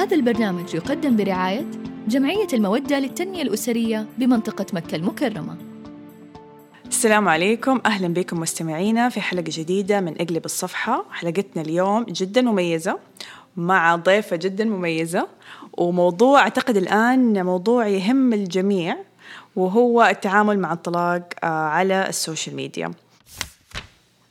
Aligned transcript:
هذا 0.00 0.16
البرنامج 0.16 0.74
يقدم 0.74 1.16
برعاية 1.16 1.66
جمعية 2.08 2.46
المودة 2.52 2.98
للتنمية 2.98 3.42
الأسرية 3.42 4.06
بمنطقة 4.18 4.66
مكة 4.72 4.96
المكرمة. 4.96 5.56
السلام 6.86 7.28
عليكم. 7.28 7.80
أهلا 7.86 8.08
بكم 8.08 8.40
مستمعينا 8.40 9.08
في 9.08 9.20
حلقة 9.20 9.44
جديدة 9.46 10.00
من 10.00 10.20
أقلب 10.20 10.44
الصفحة. 10.44 11.04
حلقتنا 11.10 11.62
اليوم 11.62 12.04
جدا 12.04 12.42
مميزة 12.42 12.98
مع 13.56 13.96
ضيفة 13.96 14.36
جدا 14.36 14.64
مميزة. 14.64 15.28
وموضوع 15.72 16.40
أعتقد 16.40 16.76
الآن 16.76 17.44
موضوع 17.44 17.86
يهم 17.86 18.32
الجميع 18.32 18.96
وهو 19.56 20.02
التعامل 20.02 20.58
مع 20.58 20.72
الطلاق 20.72 21.28
آه، 21.42 21.46
على 21.46 22.08
السوشيال 22.08 22.56
ميديا. 22.56 22.90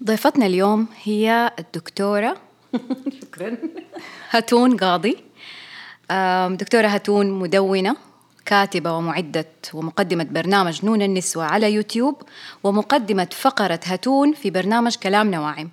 ضيفتنا 0.03 0.45
اليوم 0.45 0.87
هي 1.03 1.51
الدكتورة 1.59 2.37
شكرا. 3.21 3.57
هاتون 4.29 4.77
قاضي 4.77 5.28
دكتورة 6.55 6.87
هاتون 6.87 7.31
مدونة 7.31 7.95
كاتبة 8.45 8.93
ومعدة 8.93 9.45
ومقدمة 9.73 10.23
برنامج 10.23 10.85
نون 10.85 11.01
النسوة 11.01 11.43
على 11.43 11.73
يوتيوب 11.73 12.21
ومقدمة 12.63 13.27
فقرة 13.31 13.79
هاتون 13.85 14.33
في 14.33 14.49
برنامج 14.49 14.95
كلام 14.95 15.31
نواعم. 15.31 15.69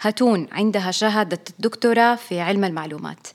هاتون 0.00 0.48
عندها 0.52 0.90
شهادة 0.90 1.40
الدكتوراه 1.50 2.14
في 2.14 2.40
علم 2.40 2.64
المعلومات. 2.64 3.26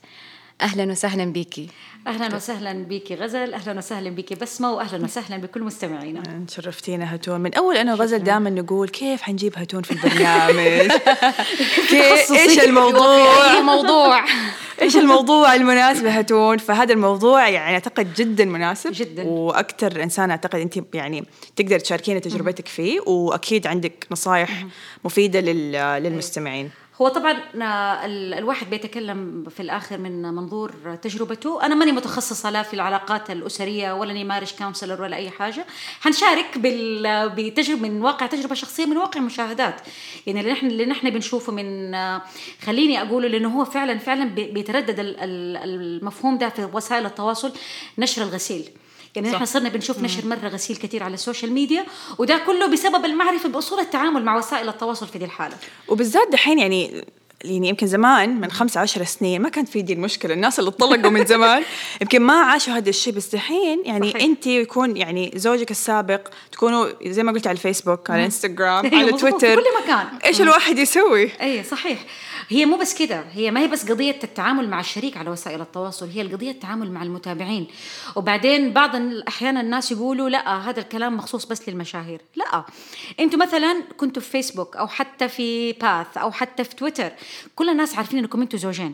أهلا 0.61 0.91
وسهلا 0.91 1.25
بيكي 1.25 1.67
أهلا 2.07 2.35
وسهلا 2.35 2.73
بيكي 2.73 3.15
غزل 3.15 3.53
أهلا 3.53 3.77
وسهلا 3.77 4.09
بيكي 4.09 4.35
بسمة 4.35 4.71
واهلا 4.73 5.03
وسهلا 5.03 5.37
بكل 5.37 5.63
مستمعينا. 5.63 6.23
شرفتينا 6.49 7.15
هتون 7.15 7.39
من 7.41 7.53
أول 7.53 7.77
أنا 7.77 7.93
وغزل 7.93 8.19
دائما 8.23 8.49
نقول 8.49 8.89
كيف 8.89 9.21
حنجيب 9.21 9.53
هتون 9.57 9.81
في 9.83 9.91
البرنامج؟ 9.91 10.91
كيف 11.89 12.31
إيش 12.31 12.59
الموضوع؟ 12.59 13.53
أي 13.55 13.61
موضوع. 13.61 14.23
إيش 14.81 14.97
الموضوع 14.97 15.55
المناسب 15.55 16.05
هتون 16.05 16.57
فهذا 16.57 16.93
الموضوع 16.93 17.49
يعني 17.49 17.73
أعتقد 17.73 18.13
جدا 18.13 18.45
مناسب. 18.45 18.91
جداً. 18.91 19.23
وأكثر 19.23 20.03
إنسان 20.03 20.31
أعتقد 20.31 20.59
انت 20.59 20.79
يعني 20.93 21.25
تقدر 21.55 21.79
تشاركينا 21.79 22.19
تجربتك 22.19 22.67
فيه 22.67 22.99
وأكيد 22.99 23.67
عندك 23.67 24.07
نصائح 24.11 24.65
مفيدة 25.05 25.39
لل- 25.39 26.03
للمستمعين. 26.03 26.69
هو 27.01 27.07
طبعا 27.07 27.31
آه، 27.61 28.05
ال- 28.05 28.33
الواحد 28.33 28.69
بيتكلم 28.69 29.45
في 29.49 29.59
الآخر 29.59 29.97
من 29.97 30.21
منظور 30.21 30.95
تجربته. 31.01 31.63
أنا 31.65 31.75
ماني 31.75 31.91
متخصصة 31.91 32.49
لا 32.49 32.63
في 32.63 32.73
العلاقات 32.73 33.31
الأسرية 33.31 33.93
ولا 33.93 34.11
أني 34.11 34.23
marriage 34.23 34.53
counselor 34.53 35.01
ولا 35.01 35.15
أي 35.15 35.29
حاجة. 35.29 35.65
حنشارك 36.01 36.45
بتجربة 36.57 37.81
من 37.89 38.01
واقع 38.01 38.25
تجربة 38.25 38.55
شخصية 38.55 38.85
من 38.85 38.97
واقع 38.97 39.19
مشاهدات. 39.19 39.81
يعني 40.27 40.39
اللي 40.39 40.51
نحن 40.51 40.67
اللي 40.67 40.85
نحن 40.85 41.09
بنشوفه 41.09 41.51
من 41.53 41.93
آه، 41.95 42.21
خليني 42.65 43.01
أقوله 43.01 43.27
لأنه 43.27 43.49
هو 43.59 43.65
فعلا 43.65 43.97
فعلا 43.97 44.25
بي- 44.25 44.51
بيتردد 44.51 44.99
ال- 44.99 45.17
ال- 45.19 45.57
المفهوم 45.57 46.37
ده 46.37 46.49
في 46.49 46.69
وسائل 46.73 47.05
التواصل 47.05 47.53
نشر 47.97 48.21
الغسيل. 48.21 48.69
يعني 49.15 49.31
نحن 49.31 49.45
صرنا 49.45 49.69
بنشوف 49.69 50.01
نشر 50.01 50.25
مرة 50.25 50.47
غسيل 50.47 50.75
كثير 50.75 51.03
على 51.03 51.13
ال 51.13 51.19
social 51.19 51.51
media 51.51 51.85
وده 52.17 52.37
كله 52.37 52.67
بسبب 52.67 53.05
المعرفة 53.05 53.49
بأصول 53.49 53.79
التعامل 53.79 54.25
مع 54.25 54.37
وسائل 54.37 54.69
التواصل 54.69 55.07
في 55.07 55.17
دي 55.17 55.25
الحالة. 55.25 55.55
وبالذات 55.87 56.27
دحين 56.31 56.59
يعني 56.59 57.05
يعني 57.43 57.69
يمكن 57.69 57.87
زمان 57.87 58.41
من 58.41 58.51
خمسة 58.51 58.81
عشر 58.81 59.03
سنين 59.03 59.41
ما 59.41 59.49
كانت 59.49 59.69
في 59.69 59.81
دي 59.81 59.93
المشكلة 59.93 60.33
الناس 60.33 60.59
اللي 60.59 60.69
اتطلقوا 60.69 61.11
من 61.11 61.25
زمان 61.25 61.63
يمكن 62.01 62.21
ما 62.21 62.33
عاشوا 62.33 62.73
هذا 62.73 62.89
الشيء 62.89 63.13
بس 63.13 63.35
دحين 63.35 63.81
يعني 63.85 64.11
صحيح. 64.11 64.23
أنت 64.23 64.47
يكون 64.47 64.97
يعني 64.97 65.31
زوجك 65.35 65.71
السابق 65.71 66.27
تكونوا 66.51 66.87
زي 67.05 67.23
ما 67.23 67.31
قلت 67.31 67.47
على 67.47 67.55
الفيسبوك 67.55 68.09
على 68.09 68.25
إنستغرام 68.25 68.85
أيوة، 68.93 68.97
على 68.97 69.11
تويتر. 69.11 69.55
كل 69.55 69.63
مكان. 69.83 70.05
إيش 70.25 70.41
الواحد 70.41 70.77
يسوي؟ 70.77 71.31
اي 71.41 71.63
صحيح. 71.63 71.99
هي 72.49 72.65
مو 72.65 72.77
بس 72.77 72.93
كده 72.99 73.23
هي 73.31 73.51
ما 73.51 73.59
هي 73.59 73.67
بس 73.67 73.91
قضية 73.91 74.19
التعامل 74.23 74.69
مع 74.69 74.79
الشريك 74.79 75.17
على 75.17 75.29
وسائل 75.29 75.61
التواصل 75.61 76.09
هي 76.09 76.21
القضية 76.21 76.51
التعامل 76.51 76.91
مع 76.91 77.03
المتابعين. 77.03 77.67
وبعدين 78.15 78.73
بعض 78.73 78.95
الأحيان 78.95 79.57
الناس 79.57 79.91
يقولوا 79.91 80.29
لا 80.29 80.69
هذا 80.69 80.79
الكلام 80.79 81.17
مخصوص 81.17 81.45
بس 81.45 81.69
للمشاهير. 81.69 82.21
لا 82.35 82.65
أنتوا 83.19 83.39
مثلا 83.39 83.83
كنتوا 83.97 84.21
في 84.21 84.29
فيسبوك 84.29 84.75
أو 84.75 84.87
حتى 84.87 85.27
في 85.27 85.73
باث 85.73 86.17
أو 86.17 86.31
حتى 86.31 86.63
في 86.63 86.75
تويتر 86.75 87.11
كل 87.55 87.69
الناس 87.69 87.97
عارفين 87.97 88.19
إنكم 88.19 88.41
أنتوا 88.41 88.59
زوجين. 88.59 88.93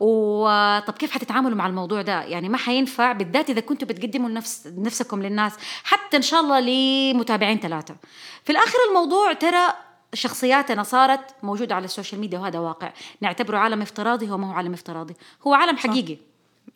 وطب 0.00 0.94
كيف 0.94 1.10
حتتعاملوا 1.10 1.56
مع 1.56 1.66
الموضوع 1.66 2.02
ده؟ 2.02 2.22
يعني 2.22 2.48
ما 2.48 2.58
حينفع 2.58 3.12
بالذات 3.12 3.50
إذا 3.50 3.60
كنتوا 3.60 3.88
بتقدموا 3.88 4.28
لنفس 4.28 4.68
نفسكم 4.76 5.22
للناس 5.22 5.52
حتى 5.84 6.16
إن 6.16 6.22
شاء 6.22 6.40
الله 6.40 6.60
لمتابعين 6.60 7.60
ثلاثة. 7.60 7.96
في 8.44 8.52
الآخر 8.52 8.78
الموضوع 8.88 9.32
ترى 9.32 9.74
شخصياتنا 10.14 10.82
صارت 10.82 11.34
موجودة 11.42 11.74
على 11.74 11.84
ال 11.84 11.89
social 11.89 12.20
media 12.20 12.38
وهذا 12.38 12.58
واقع. 12.58 12.92
نعتبره 13.20 13.58
عالم 13.58 13.82
افتراضي 13.82 14.30
هو 14.30 14.38
ما 14.38 14.48
هو 14.48 14.52
عالم 14.52 14.72
افتراضي. 14.72 15.14
هو 15.46 15.54
عالم 15.54 15.76
حقيقي. 15.76 16.16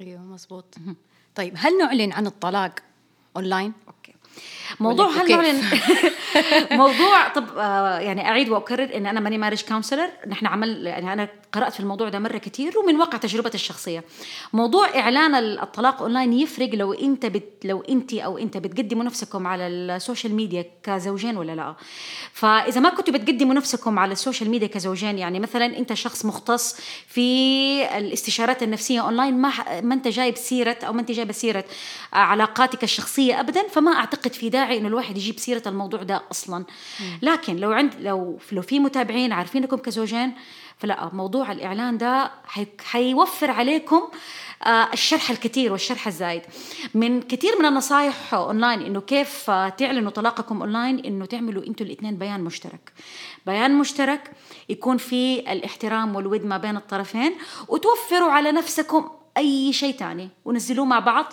أيوه 0.01 0.21
مزبوط 0.21 0.75
طيب 1.35 1.55
هل 1.57 1.79
نعلن 1.79 2.13
عن 2.13 2.27
الطلاق 2.27 2.73
أونلاين؟ 3.37 3.73
موضوع 4.81 5.07
هل؟ 5.11 5.31
نعلن؟ 5.31 5.63
موضوع 6.83 7.29
طب 7.29 7.45
آه 7.59 7.99
يعني 7.99 8.29
أعيد 8.29 8.49
وأكرر 8.49 8.97
إن 8.97 9.07
أنا 9.07 9.21
ماني 9.21 9.39
marriage 9.39 9.63
counselor 9.65 10.09
نحن 10.27 10.47
عمل 10.47 10.87
يعني 10.87 11.13
أنا 11.13 11.29
قرأت 11.53 11.73
في 11.73 11.81
الموضوع 11.81 12.09
ده 12.09 12.19
مرة 12.19 12.39
كتير 12.39 12.79
ومن 12.79 12.97
واقع 12.97 13.19
تجربتي 13.19 13.55
الشخصية. 13.55 14.05
موضوع 14.53 14.99
إعلان 14.99 15.35
ال- 15.35 15.61
الطلاق 15.61 16.03
اونلاين 16.03 16.33
يفرق 16.33 16.71
لو 16.75 16.93
أنت 16.93 17.27
بت 17.27 17.53
لو 17.65 17.81
أنت 17.89 18.15
أو 18.15 18.39
أنت 18.39 18.57
بتقدموا 18.57 19.05
نفسكم 19.05 19.47
على 19.47 19.67
ال 19.67 19.76
social 19.76 20.35
media 20.35 20.65
كزوجين 20.83 21.37
ولا 21.37 21.53
لا. 21.53 21.75
فإذا 22.33 22.81
ما 22.81 22.89
كنتوا 22.91 23.15
بتقدموا 23.15 23.55
نفسكم 23.55 23.99
على 23.99 24.13
ال 24.13 24.18
social 24.18 24.51
media 24.51 24.69
كزوجين 24.69 25.19
يعني 25.19 25.41
مثلا 25.41 25.67
أنت 25.79 25.93
شخص 25.95 26.25
مختص 26.25 26.77
في 27.09 27.27
الاستشارات 27.99 28.63
النفسية 28.63 29.01
اونلاين 29.01 29.35
ما 29.35 29.53
ما 29.81 29.95
أنت 29.95 30.09
جايب 30.09 30.37
سيرة 30.37 30.77
أو 30.87 30.93
ما 30.93 31.01
أنت 31.01 31.13
جايبة 31.13 31.33
سيرة 31.33 31.65
علاقاتك 32.13 32.85
الشخصية 32.85 33.41
ابدا 33.41 33.69
فما 33.69 33.93
أعتقد 33.93 34.26
في 34.35 34.49
داعي 34.49 34.79
إنه 34.79 34.89
الواحد 34.89 35.17
يجيب 35.17 35.39
سيرة 35.39 35.63
الموضوع 35.67 36.03
ده 36.03 36.23
أصلا. 36.31 36.65
لكن 37.23 37.57
لو 37.57 37.73
عند 37.73 37.95
لو 38.01 38.39
لو 38.53 38.63
في 38.63 38.79
متابعين 38.81 39.33
عارفينكم 39.33 39.77
كزوجين 39.77 40.33
فلا 40.79 41.11
موضوع 41.13 41.53
الإعلان 41.53 41.99
ده 41.99 42.31
حي- 42.47 42.67
حيوفر 42.85 43.51
عليكم 43.51 44.03
آه، 44.67 44.89
الشرح 44.93 45.31
الكثير 45.31 45.73
والشرح 45.73 46.07
الزايد. 46.07 46.43
من 46.95 47.23
كثير 47.23 47.59
من 47.59 47.65
النصائح 47.67 48.35
أونلاين 48.35 48.83
إنه 48.83 49.01
كيف 49.01 49.51
آه، 49.51 49.69
تعلنوا 49.69 50.11
طلاقكم 50.11 50.61
أونلاين 50.61 50.99
إنه 50.99 51.25
تعملوا 51.27 51.67
أنتوا 51.67 51.87
الاثنين 51.87 52.17
بيان 52.17 52.41
مشترك. 52.45 52.93
بيان 53.47 53.79
مشترك 53.79 54.31
يكون 54.69 54.97
فيه 54.97 55.53
الاحترام 55.53 56.17
والود 56.17 56.45
ما 56.45 56.57
بين 56.59 56.77
الطرفين 56.77 57.33
وتوفروا 57.69 58.31
على 58.31 58.53
نفسكم 58.53 59.09
أي 59.37 59.73
شيء 59.73 59.95
تاني 59.95 60.29
ونزلوه 60.45 60.85
مع 60.87 60.99
بعض 60.99 61.33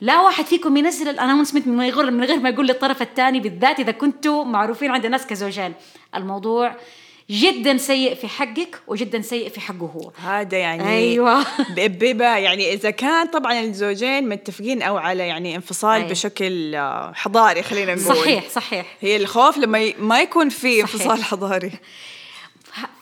لا 0.00 0.20
واحد 0.20 0.44
فيكم 0.44 0.76
ينزل 0.76 1.08
ال 1.08 1.12
announcement 1.12 1.66
من 1.66 1.80
غير 1.90 2.10
من 2.10 2.24
غير 2.24 2.38
ما 2.40 2.48
يقول 2.48 2.66
للطرف 2.66 3.02
الثاني 3.02 3.40
بالذات 3.40 3.80
إذا 3.80 3.92
كنتوا 3.92 4.44
معروفين 4.44 4.90
عند 4.90 5.04
الناس 5.04 5.26
كزوجين 5.26 5.72
الموضوع 6.14 6.76
جدا 7.30 7.76
سيء 7.76 8.14
في 8.14 8.28
حقك 8.28 8.80
وجدا 8.86 9.20
سيء 9.22 9.48
في 9.48 9.60
حقه 9.60 9.76
هو 9.96 10.10
هذا 10.30 10.58
يعني 10.58 10.88
أيوة. 10.88 11.42
ب- 11.76 11.98
بيبقى 11.98 12.42
يعني 12.42 12.72
إذا 12.72 12.90
كان 12.90 13.26
طبعا 13.26 13.60
الزوجين 13.60 14.28
متفقين 14.28 14.82
أو 14.82 14.96
على 14.96 15.26
يعني 15.28 15.56
انفصال 15.56 15.96
أيوة. 15.96 16.08
بشكل 16.10 16.76
حضاري 17.14 17.62
خلينا 17.62 17.94
نقول 17.94 18.16
صحيح 18.16 18.48
صحيح 18.48 18.86
هي 19.00 19.16
الخوف 19.16 19.58
لما 19.58 19.78
ي- 19.78 19.94
ما 19.98 20.20
يكون 20.20 20.48
في. 20.48 20.80
انفصال 20.80 21.24
حضاري 21.24 21.72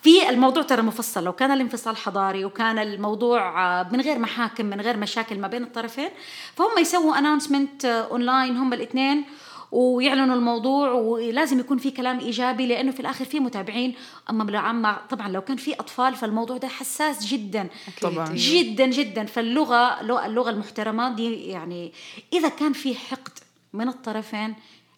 في 0.02 0.28
الموضوع 0.28 0.62
ترى 0.62 0.82
مفصل. 0.82 1.24
لو 1.24 1.32
كان 1.32 1.50
الانفصال 1.50 1.96
حضاري 1.96 2.44
وكان 2.44 2.78
الموضوع 2.78 3.62
آه، 3.80 3.88
من 3.92 4.00
غير 4.00 4.18
محاكم 4.18 4.66
من 4.66 4.80
غير 4.80 4.96
مشاكل 4.96 5.38
ما 5.38 5.48
بين 5.48 5.62
الطرفين 5.62 6.08
فهم 6.54 6.78
يسووا 6.78 7.18
announcement 7.18 7.84
online 7.84 8.56
هم 8.56 8.72
الاثنين 8.72 9.24
ويعلنوا 9.72 10.36
الموضوع 10.36 10.92
ولازم 10.92 11.60
يكون 11.60 11.78
في 11.78 11.90
كلام 11.90 12.18
إيجابي 12.18 12.66
لأنه 12.66 12.90
في 12.90 13.00
الآخر 13.00 13.24
في 13.24 13.40
متابعين. 13.40 13.94
أما 14.30 14.58
عما 14.58 15.00
طبعا 15.10 15.28
لو 15.28 15.40
كان 15.40 15.56
في 15.56 15.74
أطفال 15.74 16.14
فالموضوع 16.14 16.56
ده 16.56 16.68
حساس 16.68 17.26
جدا. 17.26 17.68
طبعاً. 18.00 18.32
جدا 18.34 18.86
جدا. 18.86 19.24
فاللغة 19.24 20.00
اللغة 20.26 20.50
المحترمة 20.50 21.14
دي 21.14 21.34
يعني 21.34 21.92
إذا 22.32 22.48
كان 22.48 22.72
في 22.72 22.94
حقد 22.94 23.32
من 23.72 23.88
الطرفين 23.88 24.54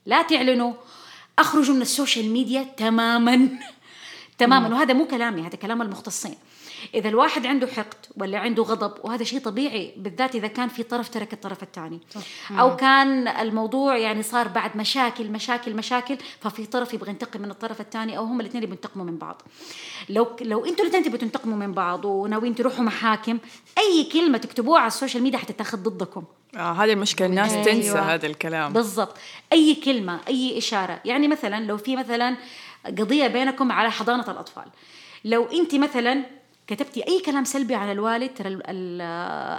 لا 0.07 0.23
تعلنوا. 0.23 0.73
أخرجوا 1.39 1.75
من 1.75 1.83
ال 1.83 1.90
social 1.90 2.31
media 2.31 2.63
تماما. 2.77 3.49
تماما. 4.47 4.77
وهذا 4.77 4.95
مو 4.95 5.07
كلامي 5.07 5.43
هذا 5.43 5.57
كلام 5.57 5.83
المختصين. 5.83 6.35
إذا 6.95 7.09
الواحد 7.09 7.47
عنده 7.47 7.67
حقد 7.67 8.07
ولا 8.17 8.39
عنده 8.39 8.63
غضب 8.63 8.93
وهذا 9.05 9.25
شيء 9.25 9.41
طبيعي 9.41 9.95
بالذات 9.97 10.35
إذا 10.35 10.47
كان 10.47 10.69
في 10.69 10.83
طرف 10.83 11.09
ترك 11.09 11.33
الطرف 11.33 11.63
الثاني. 11.63 12.01
أو 12.51 12.77
كان 12.77 13.29
الموضوع 13.29 13.97
يعني 13.97 14.23
صار 14.23 14.49
بعد 14.49 14.77
مشاكل 14.77 15.31
مشاكل 15.31 15.75
مشاكل 15.75 16.17
ففي 16.41 16.67
طرف 16.67 16.95
يبغى 16.95 17.11
ينتقم 17.11 17.43
من 17.43 17.51
الطرف 17.51 17.81
الثاني 17.81 18.19
أو 18.19 18.25
هم 18.25 18.41
الاثنين 18.41 18.63
يبغوا 18.63 18.77
ينتقموا 18.77 19.05
من 19.05 19.19
بعض. 19.19 19.43
لو 20.09 20.27
لو 20.41 20.65
أنتوا 20.65 20.85
الاثنين 20.85 21.05
تبغوا 21.05 21.19
تنتقموا 21.19 21.57
من 21.57 21.73
بعض 21.73 22.05
وناويين 22.05 22.55
تروحوا 22.55 22.85
محاكم 22.85 23.39
أي 23.79 24.05
كلمة 24.13 24.39
تكتبوها 24.39 24.81
على 24.81 24.89
ال 24.89 24.94
social 24.94 25.23
media 25.23 25.39
حتتاخذ 25.39 25.79
ضدكم. 25.79 26.25
آه 26.57 26.73
هذه 26.73 26.93
المشكلة 26.93 27.27
الناس 27.27 27.53
أيوة. 27.53 27.65
تنسى 27.65 27.99
هذا 27.99 28.27
الكلام. 28.27 28.73
بالضبط. 28.73 29.17
أي 29.53 29.75
كلمة 29.75 30.21
أي 30.29 30.59
إشارة. 30.59 31.01
يعني 31.05 31.29
مثلا 31.29 31.65
لو 31.65 31.77
في 31.77 31.97
مثلا 31.97 32.37
قضية 32.87 33.27
بينكم 33.27 33.73
على 33.73 33.91
حضانة 33.91 34.31
الأطفال 34.31 34.65
لو 35.25 35.45
أنت 35.45 35.75
مثلا 35.75 36.23
كتبتي 36.67 37.09
أي 37.09 37.21
كلام 37.21 37.45
سلبي 37.45 37.75
على 37.75 37.93
الوالد 37.93 38.35
ترى 38.35 38.49
ال- 38.49 38.63
ال- 38.69 39.01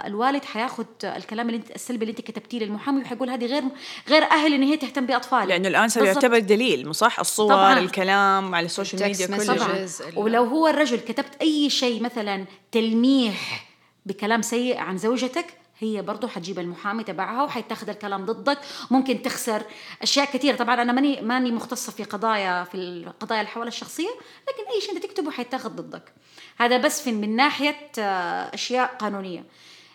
الوالد 0.06 0.44
حياخذ 0.44 0.84
الكلام 1.04 1.46
اللي 1.46 1.56
انت 1.58 1.70
السلبي 1.70 2.04
اللي 2.04 2.10
أنت 2.10 2.20
كتبتيه 2.20 2.58
للمحامي 2.58 3.02
وحيقول 3.02 3.30
هذه 3.30 3.46
غير 3.46 3.62
غير 4.08 4.22
أهل 4.22 4.54
إن 4.54 4.62
هي 4.62 4.76
تهتم 4.76 5.06
باطفالها 5.06 5.46
لأنه 5.46 5.68
الآن 5.68 5.88
صار. 5.88 6.04
يعتبر 6.04 6.38
دليل 6.38 6.94
صح 6.94 7.20
الصور 7.20 7.48
طبعاً. 7.52 7.78
الكلام 7.78 8.54
على 8.54 8.66
ال 8.66 8.71
social 8.71 9.02
media. 9.02 9.26
كله 9.26 9.54
طبعا 9.56 9.86
ولو 10.16 10.44
هو 10.44 10.68
الرجل 10.68 11.00
كتبت 11.00 11.34
أي 11.42 11.70
شيء 11.70 12.02
مثلا 12.02 12.44
تلميح 12.72 13.66
بكلام 14.06 14.42
سيء 14.42 14.76
عن 14.78 14.98
زوجتك 14.98 15.46
هي 15.78 16.02
برضه 16.02 16.28
حتجيب 16.28 16.58
المحامي 16.58 17.04
تبعها 17.04 17.42
وحيتاخذ 17.42 17.88
الكلام 17.88 18.24
ضدك. 18.24 18.58
ممكن 18.90 19.22
تخسر 19.22 19.62
أشياء 20.02 20.26
كثيرة. 20.26 20.56
طبعا 20.56 20.82
أنا 20.82 20.92
ماني 20.92 21.20
ماني 21.20 21.50
مختصة 21.52 21.92
في 21.92 22.04
قضايا 22.04 22.64
في 22.64 22.74
القضايا 22.74 23.40
الأحوال 23.40 23.68
الشخصية 23.68 24.08
لكن 24.48 24.74
أي 24.74 24.80
شيء 24.80 24.96
أنت 24.96 25.06
تكتبه 25.06 25.30
حيتاخذ 25.30 25.70
ضدك. 25.70 26.12
هذا 26.58 26.76
بس 26.76 27.02
في 27.02 27.12
من 27.12 27.36
ناحية 27.36 27.90
آه، 27.98 28.54
أشياء 28.54 28.86
قانونية. 28.86 29.44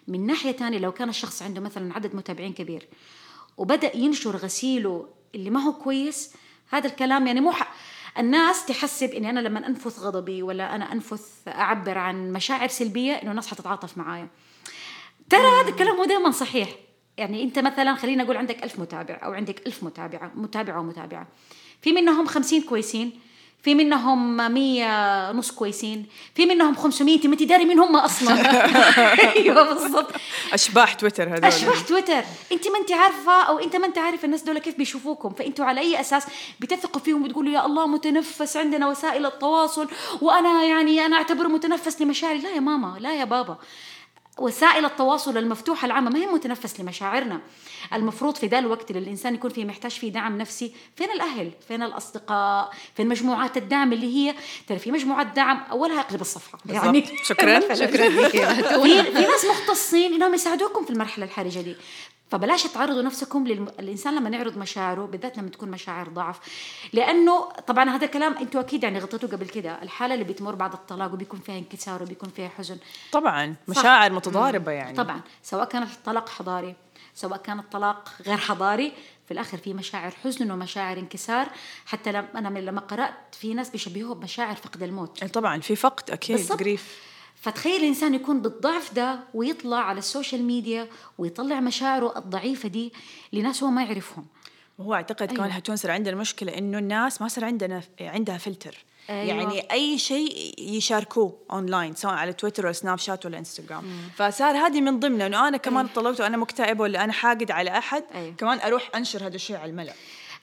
من 0.08 0.26
ناحية 0.26 0.52
ثانية 0.52 0.78
لو 0.78 0.92
كان 0.92 1.10
الشخص 1.10 1.42
عنده 1.42 1.62
مثلا 1.62 1.94
عدد 1.94 2.16
متابعين 2.16 2.54
كبير 2.54 2.88
وبدأ 3.58 3.98
ينشر 3.98 4.36
غسيله 4.36 5.08
اللي 5.36 5.50
ما 5.50 5.60
هو 5.60 5.74
كويس 5.74 6.34
هذا 6.70 6.88
الكلام 6.88 7.28
يعني 7.28 7.42
مو. 7.42 7.54
الناس 8.18 8.66
تحسب 8.66 9.10
إني 9.10 9.30
أنا 9.30 9.40
لما 9.40 9.68
أنفث 9.68 10.00
غضبي 10.00 10.44
ولا 10.44 10.75
أنا 10.75 10.92
أنفث 10.92 11.48
أعبر 11.48 11.98
عن 11.98 12.32
مشاعر 12.32 12.68
سلبية 12.68 13.14
إنه 13.14 13.32
الناس 13.32 13.48
حتتعاطف 13.48 13.98
معايا. 13.98 14.28
ترى 15.30 15.62
هذا 15.62 15.70
الكلام 15.70 15.96
مو 15.96 16.06
دائما 16.06 16.31
صحيح. 16.31 16.70
يعني 17.18 17.44
أنت 17.44 17.60
مثلا 17.60 17.96
خلينا 17.96 18.24
نقول 18.24 18.38
عندك 18.38 18.64
ألف 18.64 18.80
متابع 18.80 19.20
أو 19.24 19.34
عندك 19.34 19.68
ألف 19.68 19.84
متابعة 19.84 20.31
متابعة. 20.36 20.80
ومتابعه 20.80 21.28
في 21.81 21.92
منهم 21.92 22.26
خمسين 22.26 22.62
كويسين 22.62 23.20
في 23.64 23.76
منهم 23.76 24.54
مية 24.54 25.31
نص 25.31 25.52
كويسين 25.52 26.06
في 26.36 26.46
منهم 26.46 26.76
500 26.76 27.16
أنت 27.16 27.26
ما 27.28 27.34
أنت 27.34 27.44
داري 27.44 27.66
مين 27.66 27.80
هم 27.80 27.96
أصلا. 27.96 28.34
أيوه 29.36 29.74
بالضبط. 29.74 30.12
أشباح 30.54 30.94
تويتر 30.94 31.24
هذول. 31.24 31.46
أشباح 31.46 31.82
تويتر. 31.82 32.24
أنت 32.52 32.68
ما 32.68 32.78
أنت 32.80 32.92
عارفة 32.92 33.44
أو 33.44 33.60
أنت 33.60 33.75
ما 33.75 33.88
أنت 33.88 33.98
عارف 33.98 34.25
الناس 34.25 34.42
دول 34.42 34.60
كيف 34.60 34.78
بيشوفوكم. 34.78 35.30
فأنتوا 35.30 35.66
على 35.66 35.82
أي 35.82 36.00
أساس 36.00 36.25
بتثقوا 36.60 37.02
فيهم 37.02 37.24
وتقولوا 37.24 37.54
يا 37.54 37.66
الله 37.66 37.88
متنفس 37.88 38.58
عندنا 38.58 38.88
وسائل 38.88 39.25
التواصل 39.25 39.88
وأنا 40.22 40.64
يعني 40.64 41.06
أنا 41.06 41.16
أعتبره 41.18 41.48
متنفس 41.48 42.02
لمشاعري. 42.02 42.40
لا 42.40 42.50
يا 42.50 42.60
ماما 42.60 42.98
لا 43.00 43.16
يا 43.16 43.25
بابا. 43.25 43.58
وسائل 44.41 44.86
التواصل 44.86 45.38
المفتوحة 45.38 45.86
العامة 45.86 46.09
ما 46.09 46.19
هي 46.19 46.25
متنفس 46.25 46.80
لمشاعرنا. 46.80 47.41
المفروض 47.94 48.36
في 48.36 48.47
ذا 48.47 48.59
الوقت 48.59 48.91
اللي 48.91 49.01
الإنسان 49.01 49.33
يكون 49.33 49.50
فيه 49.50 49.65
محتاج 49.65 49.91
فيه 49.91 50.12
دعم 50.12 50.38
نفسي. 50.38 50.74
فين 50.95 51.12
الأهل؟ 51.12 51.51
فين 51.68 51.83
الأصدقاء؟ 51.83 52.71
فين 52.95 53.07
مجموعات 53.07 53.57
الدعم 53.57 53.94
اللي 53.94 54.15
هي؟ 54.15 54.36
ترى 54.68 54.80
في 54.80 54.91
مجموعات 54.91 55.27
دعم 55.27 55.63
أولها 55.71 56.00
اقلب 56.00 56.21
الصفحة. 56.21 56.59
يعني 56.65 57.06
شكراً. 57.24 57.59
شكرا. 57.75 58.09
في 59.03 59.21
ناس 59.21 59.45
مختصين 59.45 60.13
إنهم 60.13 60.33
يساعدوكم 60.33 60.86
في 60.86 60.89
المرحلة 60.89 61.25
الحرجة 61.25 61.59
دي. 61.59 61.75
فبلاش 62.31 62.64
تعرضوا 62.64 63.02
نفسكم 63.02 63.48
للانسان 63.48 64.16
لما 64.16 64.30
يعرض 64.30 64.58
مشاعره 64.58 65.06
بالذات 65.06 65.38
لما 65.38 65.50
تكون 65.50 65.72
مشاعر 65.72 66.10
ضعف. 66.10 66.40
لأنه 66.94 67.50
طبعا 67.68 67.90
هذا 67.90 68.06
الكلام 68.06 68.38
أنتوا 68.38 68.62
أكيد 68.62 68.84
يعني 68.84 69.00
غطيتوه 69.00 69.30
قبل 69.30 69.46
كده. 69.46 69.81
الحالة 69.81 70.14
اللي 70.14 70.26
بتمر 70.26 70.56
بعد 70.56 70.74
الطلاق 70.74 71.14
وبيكون 71.14 71.40
فيها 71.40 71.58
انكسار 71.58 72.04
وبيكون 72.04 72.30
فيها 72.30 72.50
حزن. 72.50 72.78
طبعا 73.12 73.56
صح. 73.68 73.80
مشاعر 73.80 74.12
متضاربة 74.12 74.72
يعني. 74.72 74.98
طبعا. 74.98 75.22
سواء 75.44 75.66
كان 75.66 75.84
الطلاق 75.84 76.30
حضاري 76.30 76.76
سواء 77.16 77.38
كان 77.38 77.60
الطلاق 77.60 78.10
غير 78.26 78.38
حضاري 78.38 78.94
في 79.25 79.34
الآخر 79.34 79.58
في 79.58 79.74
مشاعر 79.74 80.12
حزن 80.12 80.52
ومشاعر 80.52 80.98
انكسار. 80.98 81.48
حتى 81.86 82.12
لما 82.12 82.28
أنا 82.36 82.60
لما 82.60 82.82
قرأت 82.82 83.36
في 83.40 83.54
ناس 83.54 83.70
بيشبهوها 83.70 84.14
بمشاعر 84.14 84.56
فقد 84.56 84.84
الموت. 84.84 85.24
طبعا 85.24 85.62
في 85.62 85.75
فقد 85.75 86.12
أكيد 86.12 86.36
بالضبط. 86.36 86.80
فتخيل 87.41 87.81
الانسان 87.81 88.13
يكون 88.13 88.41
بالضعف 88.41 88.94
ده 88.94 89.19
ويطلع 89.33 89.77
على 89.77 90.00
ال 90.00 90.06
social 90.06 90.44
media 90.44 90.88
ويطلع 91.18 91.59
مشاعره 91.59 92.18
الضعيفة 92.18 92.69
دي 92.69 92.94
لناس 93.33 93.63
هو 93.63 93.69
ما 93.69 93.83
يعرفهم. 93.83 94.25
وهو 94.77 94.94
أعتقد 94.94 95.27
كمان 95.27 95.41
أيوة. 95.41 95.53
حتكون 95.53 95.75
صار 95.75 95.91
عندنا 95.91 96.15
مشكله 96.15 96.57
إنه 96.57 96.77
الناس 96.77 97.21
ما 97.21 97.27
صار 97.27 97.45
عندنا 97.45 97.81
عندها 98.01 98.38
فلتر. 98.38 98.77
أيوة. 99.09 99.24
يعني 99.24 99.71
أي 99.71 99.97
شيء 99.97 100.56
يشاركوه 100.57 101.38
اونلاين 101.51 101.95
سواء 101.95 102.13
على 102.13 102.33
تويتر 102.33 102.65
ولا 102.65 102.74
سناب 102.74 102.97
شات 102.97 103.25
ولا 103.25 103.38
إنستغرام. 103.38 103.83
فصار 104.15 104.57
هذه 104.57 104.81
من 104.81 105.00
ضمنه 105.00 105.25
إنه 105.25 105.47
أنا 105.47 105.57
كمان 105.57 105.88
اتطلقت 105.88 106.22
وأنا 106.21 106.38
مكتئبة 106.38 106.81
ولا 106.81 107.03
أنا 107.03 107.13
حاقد 107.13 107.51
على 107.51 107.77
أحد 107.77 108.03
أيوة. 108.15 108.36
كمان 108.36 108.59
أروح 108.59 108.89
أنشر 108.95 109.27
هذا 109.27 109.36
الشيء 109.36 109.56
على 109.56 109.71
الملأ. 109.71 109.94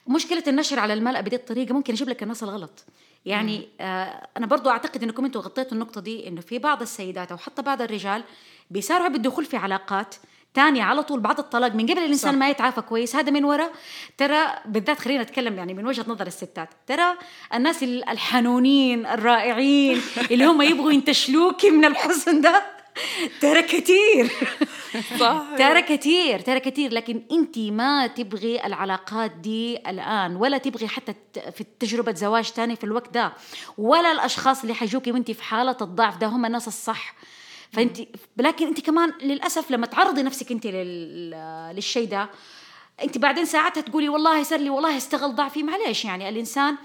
مشكلة 0.07 0.43
النشر 0.47 0.79
على 0.79 0.93
الملأ 0.93 1.21
بهذه 1.21 1.35
الطريقة 1.35 1.73
ممكن 1.73 1.93
يجيب 1.93 2.09
لك 2.09 2.23
الناس 2.23 2.43
الغلط. 2.43 2.85
يعني 3.25 3.67
آه 3.81 4.27
أنا 4.37 4.45
برضو 4.45 4.69
أعتقد 4.69 5.03
أنكم 5.03 5.25
أنتم 5.25 5.39
غطيتوا 5.39 5.73
النقطة 5.73 6.01
دي 6.01 6.27
أنه 6.27 6.41
في 6.41 6.59
بعض 6.59 6.81
السيدات 6.81 7.31
أو 7.31 7.37
حتى 7.37 7.61
بعض 7.61 7.81
الرجال 7.81 8.23
بيسارعوا 8.71 9.07
بالدخول 9.09 9.45
في 9.45 9.57
علاقات 9.57 10.15
تانية 10.53 10.83
على 10.83 11.03
طول 11.03 11.19
بعد 11.19 11.39
الطلاق 11.39 11.75
من 11.75 11.85
قبل 11.85 11.97
الإنسان 11.99 12.31
صح. 12.33 12.37
ما 12.37 12.49
يتعافى 12.49 12.81
كويس. 12.81 13.15
هذا 13.15 13.31
من 13.31 13.43
وراء 13.45 13.71
ترى 14.17 14.45
بالذات 14.65 14.99
خلينا 14.99 15.23
نتكلم 15.23 15.57
يعني 15.57 15.73
من 15.73 15.87
وجهة 15.87 16.05
نظر 16.07 16.27
الستات. 16.27 16.69
ترى 16.87 17.17
الناس 17.53 17.83
ال- 17.83 18.09
الحنونين 18.09 19.05
الرائعين 19.05 20.01
اللي 20.31 20.45
هم 20.45 20.61
يبغوا 20.61 20.91
ينتشلوكي 20.91 21.69
من 21.69 21.85
الحزن 21.85 22.41
ده 22.41 22.63
ترى 23.41 23.61
كتير. 23.61 24.31
صح 25.19 25.43
ترى 25.57 25.81
كتير 25.81 26.39
ترى 26.39 26.59
كتير 26.59 26.93
لكن 26.93 27.23
انت 27.31 27.57
ما 27.57 28.07
تبغي 28.07 28.65
العلاقات 28.65 29.31
دي 29.31 29.77
الآن 29.77 30.35
ولا 30.35 30.57
تبغي 30.57 30.87
حتى 30.87 31.13
في 31.51 31.65
تجربة 31.79 32.13
زواج 32.13 32.51
تاني 32.51 32.75
في 32.75 32.83
الوقت 32.83 33.13
ده 33.13 33.33
ولا 33.77 34.11
الأشخاص 34.11 34.61
اللي 34.61 34.73
حيجوكي 34.73 35.11
وانت 35.11 35.31
في 35.31 35.43
حالة 35.43 35.77
الضعف 35.81 36.17
ده 36.17 36.27
هم 36.27 36.45
الناس 36.45 36.67
الصح. 36.67 37.15
فانت 37.71 37.97
لكن 38.37 38.67
انت 38.67 38.81
كمان 38.81 39.13
للأسف 39.21 39.71
لما 39.71 39.85
تعرضي 39.87 40.23
نفسك 40.23 40.51
انت 40.51 40.67
لل... 40.67 41.31
للشيء 41.75 42.07
ده 42.07 42.29
انت 43.03 43.17
بعدين 43.17 43.45
ساعتها 43.45 43.81
تقولي 43.81 44.09
والله 44.09 44.43
صار 44.43 44.59
لي 44.59 44.69
والله 44.69 44.97
استغل 44.97 45.35
ضعفي. 45.35 45.63
معليش 45.63 46.05
يعني 46.05 46.29
الإنسان 46.29 46.75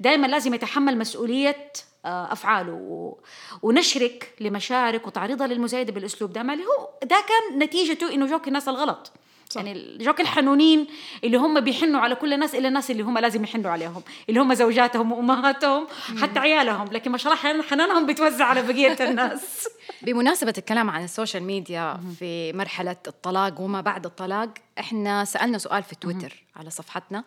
دائما 0.00 0.26
لازم 0.26 0.54
يتحمل 0.54 0.98
مسؤولية 0.98 1.72
أفعاله. 2.08 2.72
و- 2.72 3.18
ونشرك 3.62 4.32
لمشاعرك 4.40 5.06
وتعريضها 5.06 5.46
للمزايده 5.46 5.92
بالأسلوب 5.92 6.32
ده. 6.32 6.42
ما 6.42 6.52
اللي 6.52 6.64
هو 6.64 6.88
ده 7.02 7.16
كان 7.28 7.58
نتيجته 7.58 8.14
إنه 8.14 8.26
جوك 8.26 8.48
الناس 8.48 8.68
الغلط. 8.68 9.12
صح. 9.50 9.62
يعني 9.64 9.98
جوك 10.00 10.20
الحنونين 10.20 10.86
اللي 11.24 11.36
هم 11.36 11.60
بيحنوا 11.60 12.00
على 12.00 12.14
كل 12.14 12.32
الناس 12.32 12.54
إلا 12.54 12.68
الناس 12.68 12.90
اللي 12.90 13.02
هم 13.02 13.18
لازم 13.18 13.44
يحنوا 13.44 13.70
عليهم. 13.70 14.02
اللي 14.28 14.40
هم 14.40 14.54
زوجاتهم 14.54 15.12
وأمهاتهم 15.12 15.86
حتى 16.22 16.38
عيالهم. 16.38 16.88
لكن 16.92 17.10
ما 17.10 17.18
شاء 17.18 17.32
الله 17.32 17.42
حنان- 17.42 17.62
حنانهم 17.62 18.06
بيتوزع 18.06 18.44
على 18.44 18.62
بقية 18.62 18.96
الناس. 19.10 19.68
بمناسبة 20.02 20.54
الكلام 20.58 20.90
عن 20.90 21.04
ال 21.04 21.09
social 21.09 21.42
media 21.42 22.00
في 22.18 22.52
مرحلة 22.52 22.96
الطلاق 23.06 23.60
وما 23.60 23.80
بعد 23.80 24.04
الطلاق 24.06 24.48
إحنا 24.78 25.24
سألنا 25.24 25.58
سؤال 25.58 25.82
في 25.82 25.94
تويتر 25.96 26.42
على 26.56 26.70
صفحتنا. 26.70 27.24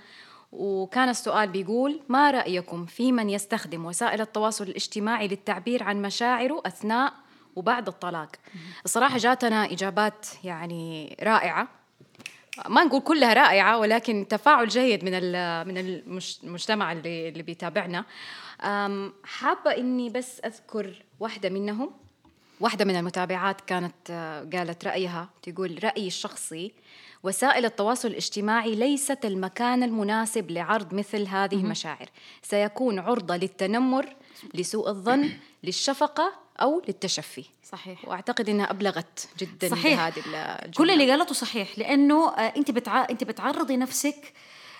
وكان 0.51 1.09
السؤال 1.09 1.49
بيقول 1.49 1.99
ما 2.09 2.31
رأيكم 2.31 2.85
في 2.85 3.11
من 3.11 3.29
يستخدم 3.29 3.85
وسائل 3.85 4.21
التواصل 4.21 4.63
الاجتماعي 4.63 5.27
للتعبير 5.27 5.83
عن 5.83 6.01
مشاعره 6.01 6.61
أثناء 6.65 7.13
وبعد 7.55 7.87
الطلاق؟ 7.87 8.35
الصراحة 8.85 9.17
جاتنا 9.17 9.65
إجابات 9.65 10.25
يعني 10.43 11.17
رائعة. 11.23 11.67
ما 12.69 12.83
نقول 12.83 13.01
كلها 13.01 13.33
رائعة 13.33 13.77
ولكن 13.77 14.25
تفاعل 14.29 14.67
جيد 14.67 15.03
من 15.03 15.11
من 15.67 16.03
المجتمع 16.43 16.91
اللي 16.91 17.29
اللي 17.29 17.43
بيتابعنا. 17.43 18.05
حابة 19.23 19.71
إني 19.77 20.09
بس 20.09 20.41
أذكر 20.45 21.03
واحدة 21.19 21.49
منهم. 21.49 21.91
واحدة 22.61 22.85
من 22.85 22.95
المتابعات 22.95 23.61
كانت 23.61 23.95
آه، 24.09 24.47
قالت 24.53 24.85
رأيها 24.85 25.29
تقول 25.43 25.83
رأيي 25.83 26.07
الشخصي 26.07 26.71
وسائل 27.23 27.65
التواصل 27.65 28.07
الاجتماعي 28.07 28.75
ليست 28.75 29.25
المكان 29.25 29.83
المناسب 29.83 30.51
لعرض 30.51 30.93
مثل 30.93 31.27
هذه 31.27 31.55
المشاعر. 31.55 32.09
سيكون 32.41 32.99
عرضة 32.99 33.35
للتنمر 33.35 34.15
لسوء 34.53 34.89
الظن 34.89 35.29
للشفقة 35.63 36.33
أو 36.61 36.81
للتشفي. 36.87 37.45
صحيح. 37.63 38.07
وأعتقد 38.07 38.49
أنها 38.49 38.71
أبلغت 38.71 39.29
جدا 39.39 39.69
صحيح. 39.69 39.99
بهذه 39.99 40.17
الجملة 40.17 40.71
كل 40.77 40.91
اللي 40.91 41.11
قالته 41.11 41.33
صحيح 41.33 41.79
لأنه 41.79 42.29
آه، 42.29 42.53
أنت 42.57 42.71
بتع... 42.71 43.07
أنت 43.09 43.23
بتعرضي 43.23 43.77
نفسك 43.77 44.33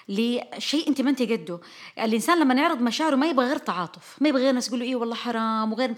لشيء 0.09 0.87
انت 0.87 1.01
ما 1.01 1.09
انت 1.09 1.21
قده. 1.21 1.59
الإنسان 1.99 2.39
لما 2.39 2.53
يعرض 2.53 2.81
مشاعره 2.81 3.15
ما 3.15 3.27
يبغى 3.27 3.45
غير 3.45 3.57
تعاطف 3.57 4.15
ما 4.21 4.29
يبغى 4.29 4.41
غير 4.41 4.53
ناس 4.53 4.67
يقولوا 4.67 4.85
إيه 4.85 4.95
والله 4.95 5.15
حرام 5.15 5.73
وغير 5.73 5.95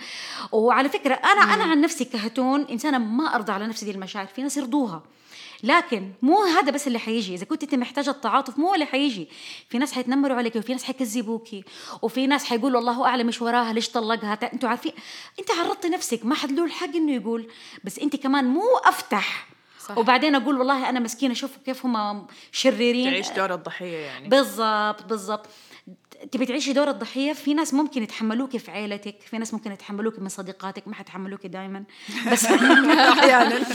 وعلى 0.51 0.89
فكرة 0.89 1.13
أنا 1.13 1.53
أنا 1.53 1.63
عن 1.63 1.81
نفسي 1.81 2.05
كهتون 2.05 2.61
إنسانة 2.61 2.97
ما 2.97 3.35
أرضى 3.35 3.51
على 3.51 3.67
نفسي 3.67 3.85
دي 3.85 3.91
المشاعر 3.91 4.27
في 4.27 4.41
ناس 4.41 4.57
يرضوها. 4.57 5.03
لكن 5.63 6.11
مو 6.21 6.43
هذا 6.43 6.71
بس 6.71 6.87
اللي 6.87 6.99
حيجي 6.99 7.33
إذا 7.35 7.45
كنت 7.45 7.63
أنت 7.63 7.75
محتاجة 7.75 8.09
التعاطف 8.09 8.59
مو 8.59 8.73
اللي 8.73 8.85
حيجي. 8.85 9.27
في 9.69 9.77
ناس 9.77 9.93
حيتنمروا 9.93 10.37
عليك 10.37 10.55
وفي 10.55 10.71
ناس 10.73 10.83
حيكذبوكي 10.83 11.63
وفي 12.01 12.27
ناس 12.27 12.45
حيقولوا 12.45 12.79
الله 12.79 13.05
أعلم 13.05 13.27
إيش 13.27 13.41
وراها 13.41 13.73
ليش 13.73 13.89
طلقها 13.89 14.39
أنتوا 14.53 14.69
عارفين 14.69 14.91
أنت 15.39 15.51
عرضتي 15.51 15.89
نفسك 15.89 16.25
ما 16.25 16.35
حد 16.35 16.51
له 16.51 16.65
الحق 16.65 16.95
إنه 16.95 17.11
يقول 17.11 17.47
بس 17.83 17.99
أنت 17.99 18.15
كمان 18.15 18.45
مو 18.45 18.63
أفتح 18.85 19.52
صح. 19.87 19.97
وبعدين 19.97 20.35
أقول 20.35 20.57
والله 20.57 20.89
أنا 20.89 20.99
مسكينه 20.99 21.33
شوفوا 21.33 21.63
كيف 21.65 21.85
هم 21.85 22.27
شريرين. 22.51 23.11
تعيش 23.11 23.29
دور 23.31 23.53
الضحية 23.53 23.97
يعني. 23.97 24.27
بالضبط 24.27 25.03
بالضبط. 25.03 25.45
تبي 26.31 26.45
تعيشي 26.45 26.73
دور 26.73 26.89
الضحية؟ 26.89 27.33
في 27.33 27.53
ناس 27.53 27.73
ممكن 27.73 28.03
يتحملوك 28.03 28.57
في 28.57 28.71
عيلتك 28.71 29.21
في 29.21 29.37
ناس 29.37 29.53
ممكن 29.53 29.71
يتحملوك 29.71 30.19
من 30.19 30.29
صديقاتك 30.29 30.87
ما 30.87 30.95
حتحملوك 30.95 31.45
دائما 31.45 31.83
بس 32.31 32.45
أحيانا. 33.15 33.65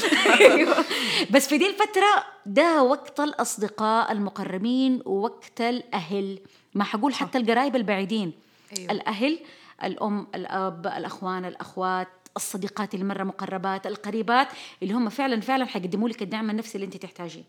أيوة. 0.41 0.85
بس 1.31 1.49
في 1.49 1.59
دي 1.59 1.67
الفترة 1.67 2.25
ده 2.47 2.83
وقت 2.83 3.21
الأصدقاء 3.21 4.13
المقربين 4.13 5.03
ووقت 5.05 5.61
الأهل. 5.61 6.39
ما 6.75 6.85
حقول 6.85 7.15
حتى 7.15 7.39
القرايب 7.39 7.77
البعيدين. 7.77 8.33
أيوة. 8.79 8.93
الأهل 8.93 9.39
الأم 9.85 10.27
الأب 10.35 10.87
الأخوان 10.87 11.45
الأخوات 11.45 12.09
الصديقات 12.39 12.95
اللي 12.95 13.05
مرة 13.05 13.25
مقربات 13.25 13.87
القريبات 13.87 14.49
اللي 14.83 14.95
هم 14.95 15.09
فعلا 15.09 15.41
فعلا 15.41 15.65
حيقدموا 15.65 16.09
لك 16.09 16.23
الدعم 16.23 16.51
النفسي 16.51 16.75
اللي 16.75 16.85
أنت 16.85 16.97
تحتاجيه. 16.97 17.43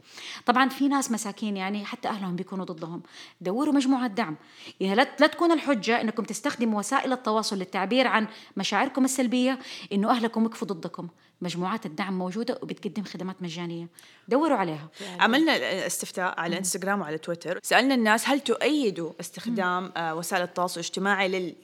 طبعا 0.45 0.69
في 0.69 0.87
ناس 0.87 1.11
مساكين 1.11 1.57
يعني 1.57 1.85
حتى 1.85 2.07
أهلهم 2.07 2.35
بيكونوا 2.35 2.65
ضدهم. 2.65 3.01
دوروا 3.41 3.73
مجموعة 3.73 4.07
دعم. 4.07 4.35
يعني 4.79 4.95
لا 4.95 5.07
لا 5.19 5.27
تكون 5.27 5.51
الحجة 5.51 6.01
إنكم 6.01 6.23
تستخدموا 6.23 6.79
وسائل 6.79 7.13
التواصل 7.13 7.57
للتعبير 7.57 8.07
عن 8.07 8.27
مشاعركم 8.57 9.05
السلبية 9.05 9.59
إنه 9.93 10.11
أهلكم 10.11 10.45
وقفوا 10.45 10.67
ضدكم. 10.67 11.07
مجموعات 11.41 11.85
الدعم 11.85 12.17
موجودة 12.17 12.59
وبتقدم 12.61 13.03
خدمات 13.03 13.35
مجانية. 13.41 13.87
دوروا 14.27 14.57
عليها. 14.57 14.87
عملنا 15.19 15.85
استفتاء 15.87 16.39
على 16.39 16.57
إنستغرام 16.57 17.01
وعلى 17.01 17.17
تويتر. 17.17 17.59
سألنا 17.63 17.95
الناس 17.95 18.29
هل 18.29 18.39
تؤيدوا 18.39 19.11
استخدام 19.19 19.91
آه، 19.97 20.15
وسائل 20.15 20.43
التواصل 20.43 20.79
الاجتماعي 20.79 21.55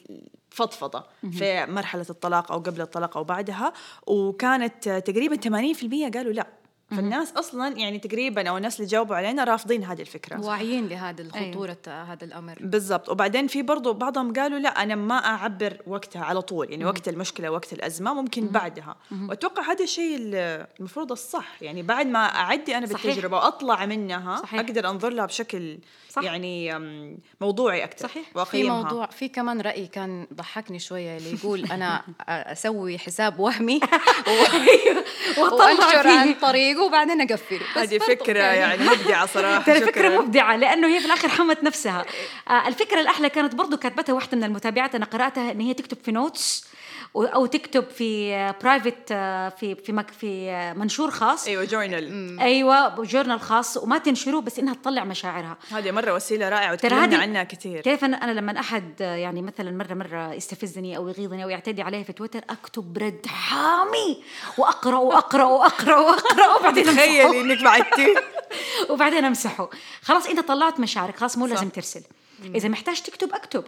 للفضفضه 0.56 1.04
في 1.32 1.66
مرحلة 1.66 2.06
الطلاق 2.10 2.52
أو 2.52 2.60
قبل 2.60 2.82
الطلاق 2.82 3.18
أو 3.18 3.24
بعدها 3.24 3.74
وكانت 4.08 4.90
تقريبا 4.90 5.36
80% 5.36 6.14
قالوا 6.18 6.34
لا. 6.34 6.48
فالناس 6.96 7.32
أصلا 7.34 7.78
يعني 7.78 8.00
تقريبا 8.00 8.50
أو 8.50 8.58
الناس 8.58 8.76
اللي 8.80 8.88
جاوبوا 8.92 9.16
علينا 9.16 9.44
رافضين 9.44 9.84
هذه 9.84 10.02
الفكرة. 10.02 10.40
واعيين 10.46 10.88
لهذا 10.88 11.22
الخطورة 11.22 11.78
هذا 11.88 12.24
الأمر. 12.26 12.58
بالضبط. 12.62 13.10
وبعدين 13.10 13.48
في 13.48 13.62
برضو 13.62 13.94
بعضهم 13.94 14.34
قالوا 14.34 14.60
لا 14.60 14.70
أنا 14.84 14.96
ما 14.96 15.16
أعبر 15.26 15.78
وقتها 15.88 16.24
على 16.26 16.42
طول 16.42 16.70
يعني 16.72 16.86
وقت 16.86 17.08
المشكلة 17.08 17.50
وقت 17.50 17.74
الأزمة 17.74 18.14
ممكن 18.14 18.48
بعدها. 18.48 18.96
وأتوقع 19.30 19.72
هذا 19.72 19.84
الشيء 19.84 20.18
ال- 20.18 20.66
المفروض 20.80 21.12
الصح 21.12 21.62
يعني 21.62 21.82
بعد 21.84 22.08
ما 22.08 22.20
أعدي 22.20 22.78
أنا 22.78 22.86
صحيح. 22.86 23.06
بالتجربة 23.06 23.38
وأطلع 23.38 23.86
منها 23.86 24.38
صحيح. 24.42 24.60
أقدر 24.60 24.90
أنظر 24.90 25.10
لها 25.10 25.26
بشكل 25.26 25.78
صح. 26.10 26.24
يعني 26.24 26.74
موضوعي 27.42 27.84
أكثر 27.84 28.08
صحيح. 28.08 28.24
في 28.30 28.38
وأقيمها. 28.40 28.82
موضوع 28.84 29.06
في 29.06 29.28
كمان 29.28 29.62
رأي 29.62 29.88
كان 29.88 30.28
ضحكني 30.34 30.80
شوية 30.80 31.18
اللي 31.18 31.34
يقول 31.34 31.66
أنا 31.72 32.02
أسوي 32.30 32.98
حساب 32.98 33.40
وهمي 33.40 33.80
وأطلع 35.38 35.66
وأنشر 35.66 36.08
عن 36.08 36.34
طريقه. 36.34 36.85
وبعدين 36.86 37.22
أقفله 37.22 37.60
بس 37.76 37.78
هذه 37.78 37.98
فكرة 37.98 38.40
يعني. 38.40 38.84
مبدعة 38.84 39.26
صراحة. 39.26 39.62
ترى 39.66 39.80
فكرة 39.82 39.92
شكراً. 40.10 40.22
مبدعة 40.22 40.56
لأنه 40.56 40.88
هي 40.88 41.00
في 41.00 41.06
الآخر 41.06 41.30
حمت 41.30 41.64
نفسها. 41.64 42.06
آه 42.50 42.68
الفكرة 42.68 43.02
الأحلى 43.02 43.30
كانت 43.30 43.56
برضو 43.56 43.78
كاتبتها 43.78 44.14
واحدة 44.14 44.38
من 44.38 44.44
المتابعات 44.44 44.96
أنا 44.96 45.06
قرأتها 45.06 45.52
إن 45.52 45.62
هي 45.62 45.74
تكتب 45.74 45.98
في 46.06 46.12
notes 46.12 46.66
أو 47.16 47.46
تكتب 47.46 47.90
في 47.90 48.32
private 48.64 49.08
في 49.60 49.76
في 49.86 49.92
مك 49.92 50.12
في 50.12 50.50
آه، 50.50 50.74
منشور 50.74 51.12
خاص. 51.12 51.48
أيوه 51.48 51.66
جورنال 51.66 52.40
أيوه 52.40 53.04
جورنال 53.04 53.40
خاص 53.40 53.78
وما 53.78 53.98
تنشروه 53.98 54.42
بس 54.42 54.60
إنها 54.60 54.74
تطلع 54.74 55.04
مشاعرها. 55.04 55.58
هذه 55.72 55.92
مرة 55.92 56.14
وسيلة 56.14 56.50
رائعة 56.50 56.72
وتكلمنا 56.72 57.18
عنها 57.18 57.44
كثير. 57.44 57.82
كيف 57.82 58.04
أنا 58.04 58.24
أنا 58.24 58.32
لما 58.32 58.60
أحد 58.60 59.02
آه، 59.02 59.16
يعني 59.16 59.42
مثلا 59.42 59.72
مرة 59.72 59.94
مرة 59.94 60.34
يستفزني 60.34 60.98
أو 60.98 61.08
يغيظني 61.10 61.44
أو 61.44 61.50
يعتدي 61.50 61.82
علي 61.82 62.04
في 62.04 62.14
تويتر 62.14 62.42
أكتب 62.50 62.98
رد 62.98 63.26
حامي 63.28 64.24
وأقرأ 64.58 64.98
وأقرأ 64.98 65.44
وأقرأ 65.44 65.98
وأقرأ 66.00 66.56
وبعدين. 66.60 66.84
تخيلي 66.84 67.42
إنك 67.42 67.64
بعدتي 67.64 68.16
وبعدين 68.90 69.26
أمسحه. 69.26 69.70
خلاص 70.02 70.28
أنت 70.28 70.40
طلعت 70.40 70.80
مشاعرك. 70.80 71.18
خلاص 71.18 71.38
مو 71.38 71.48
لازم 71.48 71.70
ترسل. 71.70 72.02
إذا 72.56 72.70
محتاج 72.70 73.02
تكتب 73.02 73.34
أكتب. 73.34 73.64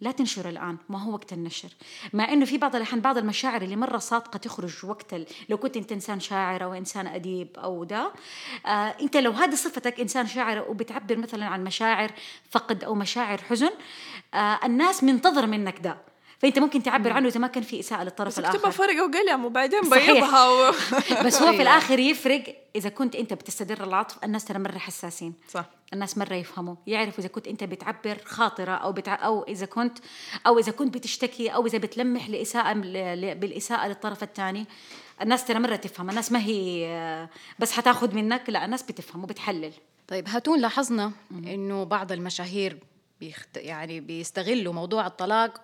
لا 0.00 0.10
تنشر 0.10 0.48
الآن 0.48 0.76
ما 0.88 1.02
هو 1.02 1.12
وقت 1.12 1.32
النشر. 1.32 1.68
مع 2.12 2.32
إنه 2.32 2.44
في 2.44 2.58
بعض 2.58 2.76
الاحيان 2.76 3.00
بعض 3.00 3.18
المشاعر 3.18 3.62
اللي 3.62 3.76
مرة 3.76 3.98
صادقة 3.98 4.36
تخرج 4.36 4.84
وقت 4.86 5.14
ال... 5.14 5.26
لو 5.48 5.56
كنت 5.56 5.76
أنت 5.76 5.92
إنسان 5.92 6.20
شاعر 6.20 6.64
أو 6.64 6.74
إنسان 6.74 7.06
أديب 7.06 7.48
أو 7.58 7.84
ده 7.84 8.12
آه 8.66 8.68
أنت 9.00 9.16
لو 9.16 9.30
هذه 9.30 9.54
صفتك 9.54 10.00
إنسان 10.00 10.26
شاعر 10.26 10.70
وبتعبر 10.70 11.16
مثلا 11.16 11.46
عن 11.46 11.64
مشاعر 11.64 12.10
فقد 12.50 12.84
أو 12.84 12.94
مشاعر 12.94 13.38
حزن 13.38 13.70
آه 14.34 14.60
الناس 14.64 15.04
منتظر 15.04 15.46
منك 15.46 15.78
ده 15.80 15.96
فأنت 16.44 16.58
ممكن 16.58 16.82
تعبر 16.82 17.12
عنه 17.12 17.28
إذا 17.28 17.40
ما 17.40 17.46
كان 17.46 17.62
في 17.62 17.80
إساءة 17.80 18.02
للطرف 18.02 18.28
بس 18.28 18.38
الآخر. 18.38 18.56
اكتبها 18.56 18.70
فرق 18.70 19.02
وقلم 19.02 19.44
وبعدين 19.44 19.82
صحيح. 19.82 20.12
بيضها 20.12 20.48
و... 20.48 20.72
بس 21.26 21.34
هو 21.34 21.46
في 21.46 21.52
أيوة. 21.52 21.62
الآخر 21.62 21.98
يفرق 21.98 22.56
إذا 22.76 22.88
كنت 22.88 23.16
أنت 23.16 23.32
بتستدر 23.32 23.84
العطف 23.84 24.24
الناس 24.24 24.44
ترى 24.44 24.58
مرة 24.58 24.78
حساسين. 24.78 25.34
صح. 25.48 25.66
الناس 25.92 26.18
مرة 26.18 26.34
يفهموا 26.34 26.74
يعرفوا 26.86 27.18
إذا 27.18 27.28
كنت 27.28 27.48
أنت 27.48 27.64
بتعبر 27.64 28.18
خاطرة 28.24 28.72
أو 28.72 28.92
بتع... 28.92 29.14
أو 29.14 29.42
إذا 29.42 29.66
كنت 29.66 29.98
أو 30.46 30.58
إذا 30.58 30.72
كنت 30.72 30.94
بتشتكي 30.94 31.48
أو 31.48 31.66
إذا 31.66 31.78
بتلمح 31.78 32.28
لإساءة 32.28 32.74
ل... 32.74 33.20
ل... 33.20 33.34
بالإساءة 33.34 33.88
للطرف 33.88 34.22
الثاني. 34.22 34.66
الناس 35.22 35.44
ترى 35.44 35.58
مرة 35.58 35.76
تفهم 35.76 36.10
الناس 36.10 36.32
ما 36.32 36.38
هي 36.44 36.86
آه، 36.86 37.28
بس 37.58 37.72
حتاخذ 37.72 38.14
منك 38.14 38.42
لا 38.48 38.64
الناس 38.64 38.82
بتفهم 38.82 39.22
وبتحلل. 39.24 39.72
طيب 40.08 40.28
هاتون 40.28 40.60
لاحظنا 40.60 41.12
إنه 41.30 41.84
بعض 41.84 42.12
المشاهير 42.12 42.78
بيخت... 43.20 43.56
يعني 43.56 44.00
بيستغلوا 44.00 44.72
موضوع 44.72 45.06
الطلاق 45.06 45.60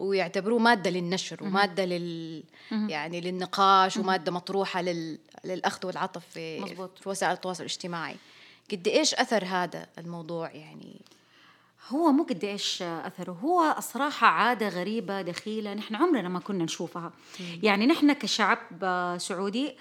ويعتبروه 0.00 0.58
مادة 0.58 0.90
للنشر 0.90 1.44
ومادة 1.44 1.84
لل 1.84 2.42
يعني 2.70 3.20
للنقاش 3.20 3.96
ومادة 3.96 4.32
مطروحة 4.32 4.82
لل... 4.82 5.18
للأخذ 5.44 5.86
والعطف 5.86 6.22
في 6.34 6.60
مزبوط. 6.60 6.98
في 6.98 7.08
وسائل 7.08 7.32
التواصل 7.32 7.62
الاجتماعي. 7.62 8.16
قد 8.72 8.88
إيش 8.88 9.14
أثر 9.14 9.44
هذا 9.44 9.86
الموضوع 9.98 10.50
يعني؟ 10.50 11.00
هو 11.88 12.12
مو 12.12 12.22
قد 12.22 12.44
إيش 12.44 12.82
اثره 12.82 13.32
هو 13.32 13.74
الصراحة 13.78 14.26
عادة 14.26 14.68
غريبة 14.68 15.22
دخيلة 15.22 15.74
نحن 15.74 15.94
عمرنا 15.94 16.28
ما 16.28 16.40
كنا 16.40 16.64
نشوفها. 16.64 17.12
يعني 17.62 17.86
نحن 17.86 18.12
كشعب 18.12 18.58
سعودي 19.18 19.76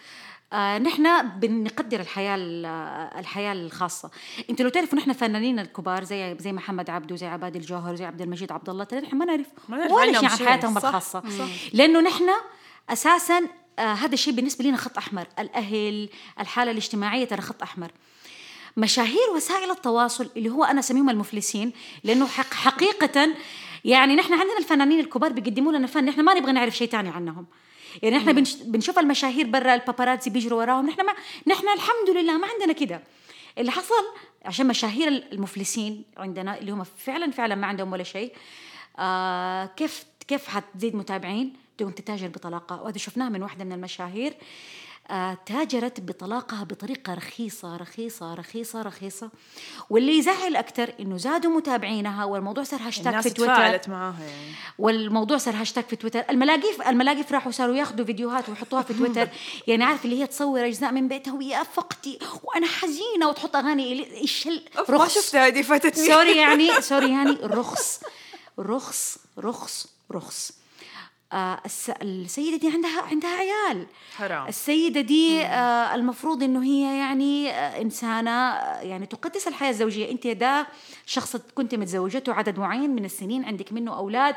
آه 0.53 0.77
نحن 0.77 1.27
بنقدر 1.39 1.99
الحياة 1.99 2.35
ال- 2.35 2.65
آه، 2.65 3.19
الحياة 3.19 3.53
الخاصة. 3.53 4.11
أنتوا 4.49 4.63
لو 4.65 4.69
تعرفوا 4.71 4.97
نحن 4.99 5.13
فنانين 5.13 5.59
الكبار 5.59 6.03
زي 6.03 6.37
زي 6.39 6.51
محمد 6.53 6.89
عبده 6.89 7.15
زي 7.15 7.27
عباد 7.27 7.55
الجوهر 7.55 7.95
زي 7.95 8.05
عبد 8.05 8.21
المجيد 8.21 8.51
عبد 8.51 8.69
الله 8.69 8.83
ترى 8.83 8.99
نحن 9.01 9.15
ما 9.17 9.25
نعرف. 9.25 9.45
ولا 9.69 10.01
عنهم 10.01 10.13
شيء. 10.13 10.23
عن. 10.29 10.47
حياتهم 10.47 10.79
صح، 10.79 10.85
الخاصة. 10.85 11.23
صح. 11.39 11.45
لأنه 11.73 11.99
نحن 12.01 12.25
أساسا 12.89 13.41
آه 13.79 13.93
هذا 13.93 14.13
الشيء 14.13 14.33
بالنسبة 14.33 14.65
لنا 14.65 14.77
خط 14.77 14.97
أحمر. 14.97 15.27
الأهل 15.39 16.09
الحالة 16.39 16.71
الاجتماعية 16.71 17.25
ترى 17.25 17.41
خط 17.41 17.61
أحمر. 17.63 17.91
مشاهير 18.77 19.29
وسائل 19.35 19.71
التواصل 19.71 20.29
اللي 20.37 20.49
هو 20.49 20.63
أنا 20.63 20.79
أسميهم 20.79 21.09
المفلسين 21.09 21.71
لأنه 22.03 22.27
حق 22.27 22.53
حقيقه 22.53 23.29
يعني 23.85 24.15
نحن 24.15 24.33
عندنا 24.33 24.57
الفنانين 24.59 24.99
الكبار 24.99 25.31
بيقدموا 25.31 25.71
لنا 25.71 25.87
فن 25.87 26.05
نحن 26.05 26.21
ما 26.21 26.33
نبغى 26.33 26.51
نعرف 26.51 26.77
شيء 26.77 26.87
تاني 26.89 27.09
عنهم. 27.09 27.45
يعني 28.03 28.17
نحن 28.17 28.33
بنش 28.33 28.55
بنشوف 28.55 28.99
المشاهير 28.99 29.47
برا 29.47 29.73
الباباراتزي 29.73 30.31
بيجروا 30.31 30.59
وراهم. 30.59 30.87
نحن 30.87 31.05
ما 31.05 31.13
نحن 31.47 31.67
الحمد 31.67 32.09
لله 32.09 32.37
ما 32.37 32.47
عندنا 32.47 32.73
كده. 32.73 33.01
اللي 33.57 33.71
حصل 33.71 34.03
عشان 34.45 34.67
مشاهير 34.67 35.07
المفلسين 35.07 36.03
عندنا 36.17 36.57
اللي 36.57 36.71
هم 36.71 36.83
فعلا 36.83 37.31
فعلا 37.31 37.55
ما 37.55 37.67
عندهم 37.67 37.91
ولا 37.91 38.03
شيء 38.03 38.33
آه 38.99 39.65
كيف 39.65 40.05
كيف 40.27 40.47
حتزيد 40.47 40.95
متابعين؟ 40.95 41.53
تقوم 41.77 41.91
تتاجر 41.91 42.27
بطلاقة. 42.27 42.81
وهذا 42.81 42.97
شفناه 42.97 43.29
من 43.29 43.43
واحدة 43.43 43.63
من 43.63 43.71
المشاهير. 43.71 44.33
تاجرت 45.45 45.99
بطلاقها 45.99 46.63
بطريقة 46.63 47.13
رخيصة 47.13 47.77
رخيصة 47.77 48.33
رخيصة 48.33 48.81
رخيصة. 48.81 49.29
واللي 49.89 50.17
يزعل 50.17 50.55
أكثر 50.55 50.93
إنه 50.99 51.17
زادوا 51.17 51.51
متابعينها 51.51 52.25
والموضوع 52.25 52.63
صار 52.63 52.79
هاشتاج 52.83 53.07
الناس 53.07 53.27
في 53.27 53.33
تويتر 53.33 53.53
تفاعلت 53.53 53.89
معاها 53.89 54.23
يعني. 54.23 54.51
والموضوع 54.79 55.37
صار 55.37 55.53
هاشتاج 55.55 55.83
في 55.83 55.95
تويتر 55.95 56.23
الملاقيف 56.29 56.81
الملاقيف 56.87 57.31
راحوا 57.31 57.51
صاروا 57.51 57.75
ياخذوا 57.75 58.05
فيديوهات 58.05 58.49
ويحطوها 58.49 58.81
في 58.81 58.93
تويتر 58.93 59.27
يعني 59.67 59.83
عارف 59.83 60.05
اللي 60.05 60.21
هي 60.21 60.27
تصور 60.27 60.65
أجزاء 60.65 60.91
من 60.91 61.07
بيتها 61.07 61.33
ويا 61.33 61.63
فقتي 61.63 62.19
وأنا 62.43 62.67
حزينة 62.67 63.29
وتحط 63.29 63.55
أغاني 63.55 64.11
إيش 64.21 64.47
ال- 64.47 64.77
أوف، 64.77 64.91
ما 64.91 65.07
شفتها 65.07 65.47
هذه 65.47 65.61
فاتتني. 65.61 66.07
sorry 66.07 66.37
يعني 66.37 66.81
sorry 66.81 67.11
يعني 67.11 67.31
رخص 67.59 67.99
رخص 68.59 69.17
رخص 69.39 69.87
رخص. 70.11 70.51
السيدة 71.33 72.57
دي 72.57 72.67
عندها 72.73 73.01
عندها 73.01 73.29
عيال. 73.29 73.87
حرام. 74.17 74.47
السيدة 74.47 75.01
دي 75.01 75.41
آه 75.41 75.95
المفروض 75.95 76.43
إنه 76.43 76.63
هي 76.63 76.99
يعني 76.99 77.49
آه 77.49 77.81
إنسانة 77.81 78.31
آه 78.31 78.81
يعني 78.81 79.05
تقدس 79.05 79.47
الحياة 79.47 79.69
الزوجية. 79.69 80.11
أنت 80.11 80.27
ده 80.27 80.67
شخص 81.05 81.35
كنت 81.35 81.75
متزوجته 81.75 82.33
عدد 82.33 82.59
معين 82.59 82.89
من 82.89 83.05
السنين 83.05 83.45
عندك 83.45 83.73
منه 83.73 83.97
أولاد. 83.97 84.35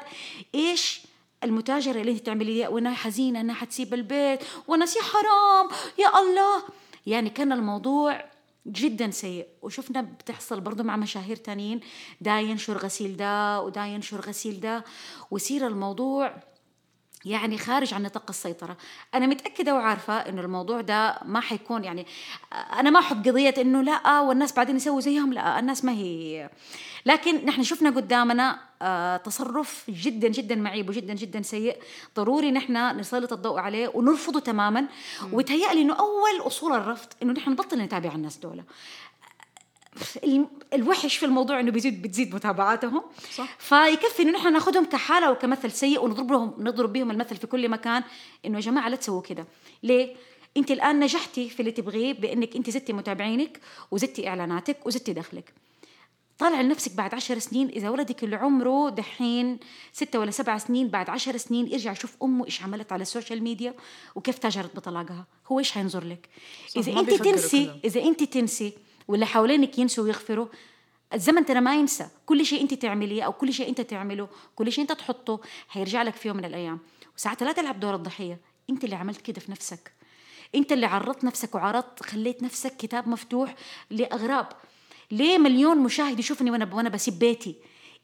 إيش 0.54 1.02
المتاجرة 1.44 2.00
اللي 2.00 2.12
أنت 2.12 2.26
تعملي 2.26 2.66
وأنا 2.66 2.94
حزينة 2.94 3.40
أنها 3.40 3.54
حتسيب 3.54 3.94
البيت. 3.94 4.40
وأنا 4.68 4.84
يا 4.84 5.02
حرام. 5.02 5.68
يا 5.98 6.18
الله. 6.18 6.62
يعني 7.06 7.30
كان 7.30 7.52
الموضوع 7.52 8.24
جدا 8.66 9.10
سيء. 9.10 9.46
وشفنا 9.62 10.00
بتحصل 10.00 10.60
برضو 10.60 10.82
مع 10.82 10.96
مشاهير 10.96 11.36
تانيين. 11.36 11.80
دا 12.20 12.40
ينشر 12.40 12.78
غسيل 12.78 13.16
دا 13.16 13.58
ودا 13.58 13.86
ينشر 13.86 14.20
غسيل 14.20 14.60
دا. 14.60 14.82
ويصير 15.30 15.66
الموضوع 15.66 16.34
يعني 17.24 17.58
خارج 17.58 17.94
عن 17.94 18.02
نطاق 18.02 18.24
السيطرة. 18.28 18.76
أنا 19.14 19.26
متأكدة 19.26 19.74
وعارفة 19.74 20.14
إنه 20.14 20.40
الموضوع 20.40 20.80
ده 20.80 21.18
ما 21.24 21.40
حيكون 21.40 21.84
يعني 21.84 22.06
أنا 22.52 22.90
ما 22.90 22.98
أحب 22.98 23.28
قضية 23.28 23.54
إنه 23.58 23.82
لا 23.82 24.20
والناس 24.20 24.52
بعدين 24.52 24.76
يسووا 24.76 25.00
زيهم 25.00 25.32
لا 25.32 25.58
الناس 25.58 25.84
ما 25.84 25.92
هي. 25.92 26.50
لكن 27.06 27.44
نحن 27.46 27.62
شفنا 27.62 27.90
قدامنا 27.90 28.58
آه، 28.82 29.16
تصرف 29.16 29.84
جدا 29.88 30.28
جدا 30.28 30.54
معيب 30.54 30.88
وجدا 30.88 31.14
جدا 31.14 31.42
سيء. 31.42 31.76
ضروري 32.16 32.50
نحن 32.50 32.98
نسلط 32.98 33.32
الضوء 33.32 33.58
عليه 33.58 33.92
ونرفضه 33.94 34.40
تماما. 34.40 34.86
وتهيألي 35.32 35.82
إنه 35.82 35.94
أول 35.94 36.46
أصول 36.46 36.72
الرفض 36.72 37.08
إنه 37.22 37.32
نحن 37.32 37.50
نبطل 37.50 37.78
نتابع 37.78 38.14
الناس 38.14 38.36
دولة 38.36 38.64
الوحش 40.74 41.16
في 41.16 41.26
الموضوع 41.26 41.60
إنه 41.60 41.70
بيزيد 41.70 42.02
بتزيد 42.02 42.34
متابعاتهم. 42.34 43.02
صح. 43.34 43.56
فيكفي 43.58 44.22
إنه 44.22 44.32
نحن 44.32 44.52
ناخذهم 44.52 44.84
كحالة 44.84 45.30
وكمثل 45.30 45.70
سيء 45.70 46.04
ونضرب 46.04 46.32
لهم 46.32 46.54
نضرب 46.58 46.92
بهم 46.92 47.10
المثل 47.10 47.36
في 47.36 47.46
كل 47.46 47.68
مكان. 47.68 48.02
إنه 48.46 48.56
يا 48.56 48.60
جماعة 48.60 48.88
لا 48.88 48.96
تسووا 48.96 49.22
كده. 49.22 49.46
ليه؟ 49.82 50.14
أنت 50.56 50.70
الآن 50.70 51.00
نجحتي 51.00 51.48
في 51.48 51.60
اللي 51.60 51.70
تبغيه 51.70 52.12
بإنك 52.12 52.56
أنت 52.56 52.70
زدتي 52.70 52.92
متابعينك 52.92 53.60
وزدتي 53.90 54.28
إعلاناتك 54.28 54.86
وزدتي 54.86 55.12
دخلك. 55.12 55.52
طالع 56.38 56.60
لنفسك 56.60 56.92
بعد 56.92 57.14
عشر 57.14 57.38
سنين. 57.38 57.68
إذا 57.68 57.90
ولدك 57.90 58.24
اللي 58.24 58.36
عمره 58.36 58.90
دحين 58.90 59.58
ستة 59.92 60.18
ولا 60.18 60.30
سبع 60.30 60.58
سنين 60.58 60.88
بعد 60.88 61.10
عشر 61.10 61.36
سنين 61.36 61.66
يرجع 61.66 61.92
يشوف 61.92 62.16
أمه 62.22 62.46
إيش 62.46 62.62
عملت 62.62 62.92
على 62.92 63.02
ال 63.02 63.08
social 63.08 63.42
media 63.42 63.74
وكيف 64.14 64.38
تاجرت 64.38 64.76
بطلاقها. 64.76 65.26
هو 65.52 65.58
إيش 65.58 65.72
حينظر 65.72 66.04
لك؟ 66.04 66.28
إذا 66.76 67.00
أنت 67.00 67.10
تنسي 67.10 67.70
إذا 67.84 68.02
أنت 68.02 68.22
تنسي 68.22 68.72
واللي 69.08 69.26
حوالينك 69.26 69.78
ينسوا 69.78 70.04
ويغفروا. 70.04 70.46
الزمن 71.14 71.46
ترى 71.46 71.60
ما 71.60 71.74
ينسى. 71.74 72.08
كل 72.26 72.46
شيء 72.46 72.62
انت 72.62 72.74
تعمليه 72.74 73.22
أو 73.22 73.32
كل 73.32 73.52
شيء 73.52 73.68
انت 73.68 73.80
تعمله 73.80 74.28
كل 74.56 74.72
شيء 74.72 74.82
انت 74.82 74.92
تحطه 74.92 75.40
حيرجع 75.68 76.02
لك 76.02 76.14
في 76.14 76.28
يوم 76.28 76.36
من 76.36 76.44
الأيام. 76.44 76.80
وساعتها 77.16 77.46
لا 77.46 77.52
تلعب 77.52 77.80
دور 77.80 77.94
الضحية. 77.94 78.40
انت 78.70 78.84
اللي 78.84 78.96
عملت 78.96 79.20
كده 79.20 79.40
في 79.40 79.50
نفسك. 79.50 79.92
انت 80.54 80.72
اللي 80.72 80.86
عرضت 80.86 81.24
نفسك 81.24 81.54
وعرضت 81.54 82.02
خليت 82.02 82.42
نفسك 82.42 82.76
كتاب 82.76 83.08
مفتوح 83.08 83.54
لأغراب. 83.90 84.48
ليه 85.10 85.38
مليون 85.38 85.78
مشاهد 85.78 86.18
يشوفني 86.18 86.50
وأنا 86.50 86.74
وأنا 86.74 86.88
بسيب 86.88 87.18
بيتي؟ 87.18 87.56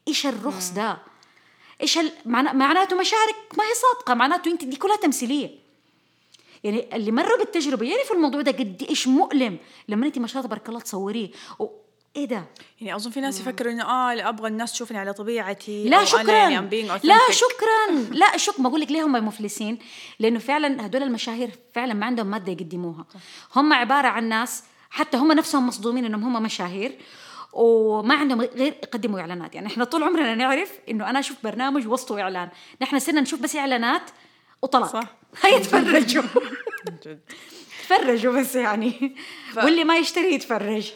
إيش 0.07 0.25
الرخص 0.25 0.71
ده؟ 0.71 0.97
إيش 1.81 1.97
ال... 1.97 2.11
معناته 2.25 2.99
مشاعرك 2.99 3.35
ما 3.57 3.63
هي 3.63 3.73
صادقة. 3.75 4.13
معناته 4.13 4.51
انت 4.51 4.63
دي 4.63 4.75
كلها 4.75 4.95
تمثيلية. 4.95 5.68
يعني 6.63 6.95
اللي 6.95 7.11
مروا 7.11 7.37
بالتجربة 7.37 7.85
يعرفوا 7.85 8.15
الموضوع 8.15 8.41
ده 8.41 8.51
قد 8.51 8.85
إيش 8.89 9.07
مؤلم؟ 9.07 9.57
لما 9.87 10.05
انت 10.05 10.19
ما 10.19 10.27
شاء 10.27 10.37
الله 10.37 10.47
تبارك 10.47 10.69
الله 10.69 10.79
تصوريه. 10.79 11.29
إيه 12.15 12.25
ده؟ 12.25 12.45
يعني 12.81 12.95
أظن 12.95 13.11
في 13.11 13.21
ناس 13.21 13.39
يفكروا 13.39 13.71
إنه 13.71 13.83
آه 13.83 14.29
أبغى 14.29 14.47
الناس 14.47 14.71
تشوفني 14.71 14.97
على 14.97 15.13
طبيعتي 15.13 15.89
لا 15.89 16.05
شكرا. 16.05 16.31
يعني 16.31 16.81
لا 17.03 17.19
شكرا. 17.31 17.95
لا 18.11 18.37
شكرا 18.37 18.63
بقول 18.63 18.81
لك 18.81 18.91
ليه 18.91 19.05
هم 19.05 19.11
مفلسين؟ 19.11 19.79
لأنه 20.19 20.39
فعلا 20.39 20.85
هدول 20.85 21.03
المشاهير 21.03 21.49
فعلا 21.73 21.93
ما 21.93 22.05
عندهم 22.05 22.27
مادة 22.27 22.51
يقدموها. 22.51 23.05
هم 23.55 23.73
عبارة 23.73 24.07
عن 24.07 24.29
ناس 24.29 24.63
حتى 24.89 25.17
هم 25.17 25.31
نفسهم 25.31 25.67
مصدومين 25.67 26.05
إنهم 26.05 26.23
هم 26.23 26.43
مشاهير 26.43 26.97
وما 27.53 28.15
عندهم 28.15 28.41
غير 28.41 28.73
يقدموا 28.83 29.19
إعلانات. 29.19 29.55
يعني 29.55 29.67
إحنا 29.67 29.83
طول 29.83 30.03
عمرنا 30.03 30.35
نعرف 30.35 30.71
إنه 30.89 31.09
أنا 31.09 31.19
أشوف 31.19 31.37
برنامج 31.43 31.87
وسطه 31.87 32.21
إعلان. 32.21 32.49
نحن 32.81 32.99
صرنا 32.99 33.21
نشوف 33.21 33.41
بس 33.41 33.55
إعلانات 33.55 34.01
وطلاق 34.61 34.93
صح. 34.93 35.15
هيا 35.41 35.59
تفرجوا. 35.59 36.23
تفرجوا 37.83 38.39
بس 38.39 38.55
يعني. 38.55 39.15
ف... 39.53 39.57
واللي 39.57 39.83
ما 39.83 39.97
يشتري 39.97 40.33
يتفرج. 40.33 40.91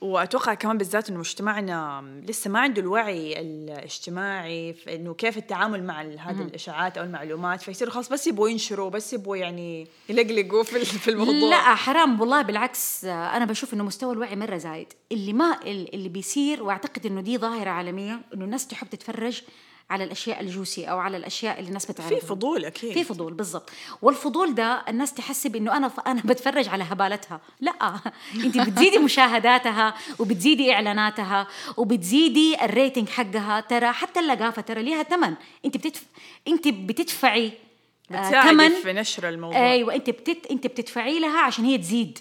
وأتوقع 0.00 0.54
كمان 0.54 0.78
بالذات 0.78 1.10
إنه 1.10 1.18
مجتمعنا 1.18 2.04
لسه 2.28 2.50
ما 2.50 2.60
عنده 2.60 2.82
الوعي 2.82 3.40
الاجتماعي 3.40 4.72
في 4.72 4.94
إنه 4.96 5.14
كيف 5.14 5.36
التعامل 5.36 5.84
مع 5.84 6.00
هذه 6.00 6.42
الإشاعات 6.42 6.98
أو 6.98 7.04
المعلومات. 7.04 7.62
فيصيروا 7.62 7.92
خلاص 7.92 8.08
بس 8.08 8.26
يبغوا 8.26 8.48
ينشروا 8.48 8.90
بس 8.90 9.12
يبغوا 9.12 9.36
يعني 9.36 9.88
يلقلقوا 10.08 10.62
في 10.62 10.84
في 10.84 11.10
الموضوع. 11.10 11.50
لا 11.50 11.74
حرام 11.74 12.20
والله. 12.20 12.42
بالعكس 12.42 13.04
أنا 13.04 13.44
بشوف 13.44 13.74
إنه 13.74 13.84
مستوى 13.84 14.12
الوعي 14.12 14.36
مرة 14.36 14.56
زايد. 14.56 14.92
اللي 15.12 15.32
ما 15.32 15.60
اللي 15.66 16.08
بيصير 16.08 16.62
وأعتقد 16.62 17.06
إنه 17.06 17.20
دي 17.20 17.38
ظاهرة 17.38 17.70
عالمية 17.70 18.20
إنه 18.34 18.44
الناس 18.44 18.66
تحب 18.66 18.88
تتفرج 18.88 19.42
على 19.90 20.04
الأشياء 20.04 20.40
الجوسي 20.40 20.84
أو 20.84 20.98
على 20.98 21.16
الأشياء 21.16 21.58
اللي 21.58 21.68
الناس 21.68 21.86
بتعرفها 21.86 22.20
في 22.20 22.26
فضول 22.26 22.64
أكيد. 22.64 22.92
في 22.92 23.04
فضول 23.04 23.32
بالضبط. 23.34 23.70
والفضول 24.02 24.54
ده 24.54 24.84
الناس 24.88 25.14
تحسب 25.14 25.56
انه 25.56 25.76
أنا 25.76 25.90
أنا 26.06 26.22
بتفرج 26.24 26.68
على 26.68 26.84
هبالتها. 26.84 27.40
لا 27.60 27.72
انت 28.44 28.58
بتزيدي 28.58 28.98
مشاهداتها 28.98 29.94
وبتزيدي 30.18 30.72
إعلاناتها 30.72 31.46
وبتزيدي 31.76 32.64
الريتنج 32.64 33.08
حقها. 33.08 33.60
ترى 33.60 33.92
حتى 33.92 34.20
اللقافة 34.20 34.62
ترى 34.62 34.82
ليها 34.82 35.02
ثمن. 35.02 35.34
انت 35.64 35.76
بتدف... 35.76 36.04
انت 36.48 36.68
بتدفعي 36.68 37.52
ثمن. 38.10 38.68
في 38.68 38.92
نشر 38.92 39.28
الموضوع. 39.28 39.72
أيوه 39.72 39.94
انت 39.94 40.10
بتت... 40.10 40.46
انت 40.50 40.66
بتدفعي 40.66 41.18
لها 41.18 41.40
عشان 41.40 41.64
هي 41.64 41.78
تزيد. 41.78 42.18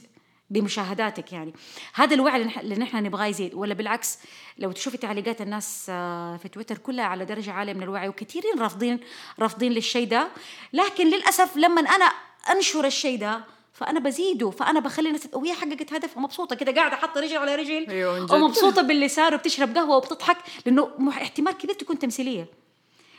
بمشاهداتك 0.52 1.34
يعني. 1.34 1.54
هذا 1.94 2.16
الوعي 2.16 2.42
اللي 2.42 2.76
نحن 2.76 2.98
نبغاه 3.04 3.26
يزيد 3.26 3.54
ولا 3.54 3.74
بالعكس 3.74 4.20
لو 4.58 4.72
تشوفي 4.72 4.98
تعليقات 4.98 5.42
الناس 5.42 5.86
آه، 5.90 6.38
في 6.38 6.50
تويتر 6.50 6.78
كلها 6.78 7.06
على 7.06 7.26
درجة 7.26 7.52
عالية 7.52 7.74
من 7.74 7.84
الوعي 7.84 8.10
وكثيرين 8.10 8.60
رافضين 8.60 9.00
رافضين 9.40 9.72
للشيء 9.72 10.08
ده 10.08 10.28
لكن 10.74 11.08
للأسف 11.08 11.58
لما 11.58 11.82
أنا 11.82 12.06
أنشر 12.52 12.86
الشيء 12.86 13.20
ده 13.20 13.44
فأنا 13.74 14.00
بزيده 14.00 14.50
فأنا 14.50 14.80
بخلي 14.80 15.08
الناس 15.08 15.28
وهي 15.34 15.54
حققت 15.54 15.94
هدف 15.94 16.18
مبسوطه 16.18 16.56
كده 16.56 16.72
قاعدة 16.72 16.96
حاطة 16.96 17.22
رجل 17.22 17.38
على 17.38 17.56
رجل 17.56 17.90
أيوة 17.90 18.34
ومبسوطة 18.34 18.82
باللي 18.82 19.08
صار 19.08 19.34
وبتشرب 19.34 19.78
قهوة 19.78 19.98
وبتضحك 19.98 20.38
لأنه 20.66 21.10
احتمال 21.10 21.54
كبير 21.54 21.76
تكون 21.76 22.00
تمثيلية. 22.00 22.48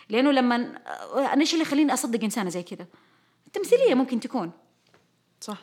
لأنه 0.09 0.31
لما 0.31 0.57
أنا 1.15 1.41
إيش 1.41 1.53
اللي 1.53 1.63
يخليني 1.63 1.93
أصدق 1.93 2.25
إنسانة 2.25 2.51
زي 2.51 2.63
كده؟ 2.63 2.89
تمثيلية 3.53 3.95
ممكن 3.95 4.21
تكون. 4.21 4.51
صح. 5.41 5.59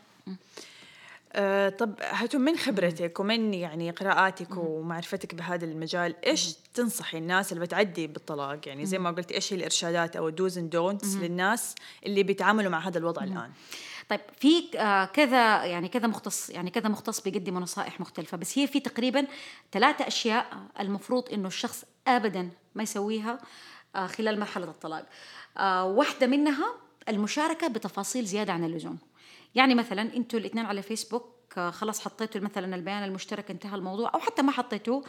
آه 1.33 1.69
طب 1.69 1.93
هاتوا 2.01 2.39
من 2.39 2.57
خبرتك 2.57 3.19
ومن 3.19 3.53
يعني 3.53 3.91
قراءاتك 3.91 4.57
ومعرفتك 4.57 5.35
بهذا 5.35 5.65
المجال 5.65 6.25
إيش 6.25 6.53
تنصحي 6.73 7.17
الناس 7.17 7.51
اللي 7.51 7.65
بتعدي 7.65 8.07
بالطلاق؟ 8.07 8.67
يعني 8.67 8.85
زي 8.85 8.99
ما 8.99 9.11
قلتي 9.11 9.35
إيش 9.35 9.53
هي 9.53 9.57
الإرشادات 9.57 10.15
أو 10.15 10.27
ال 10.27 10.35
dos 10.35 10.57
and 10.57 10.69
don'ts 10.69 11.15
للناس 11.15 11.75
اللي 12.05 12.23
بيتعاملوا 12.23 12.71
مع 12.71 12.87
هذا 12.87 12.97
الوضع 12.97 13.23
الآن؟ 13.23 13.51
طيب 14.09 14.19
في 14.39 14.77
آه 14.77 15.05
كذا 15.05 15.65
يعني 15.65 15.87
كذا 15.89 16.07
مختص 16.07 16.49
يعني 16.49 16.69
كذا 16.69 16.89
مختص 16.89 17.21
بيقدموا 17.21 17.61
نصائح 17.61 17.99
مختلفة 17.99 18.37
بس 18.37 18.57
هي 18.57 18.67
في 18.67 18.79
تقريبا 18.79 19.27
ثلاثة 19.71 20.07
أشياء 20.07 20.45
المفروض 20.79 21.29
إنه 21.33 21.47
الشخص 21.47 21.85
ابدا 22.07 22.49
ما 22.75 22.83
يسويها 22.83 23.39
آه 23.95 24.07
خلال 24.07 24.39
مرحلة 24.39 24.65
الطلاق. 24.65 25.05
واحدة 25.85 26.27
منها 26.27 26.73
المشاركة 27.09 27.67
بتفاصيل 27.67 28.25
زيادة 28.25 28.53
عن 28.53 28.63
اللزوم. 28.63 28.97
يعني 29.55 29.75
مثلا 29.75 30.01
أنتوا 30.01 30.39
الاثنين 30.39 30.65
على 30.65 30.81
فيسبوك 30.81 31.39
آه، 31.57 31.69
خلاص 31.69 32.01
حطيتوا 32.01 32.41
مثلا 32.41 32.75
البيان 32.75 33.03
المشترك 33.03 33.51
انتهى 33.51 33.75
الموضوع 33.75 34.11
أو 34.13 34.19
حتى 34.19 34.41
ما 34.41 34.51
حطيتوه 34.51 35.03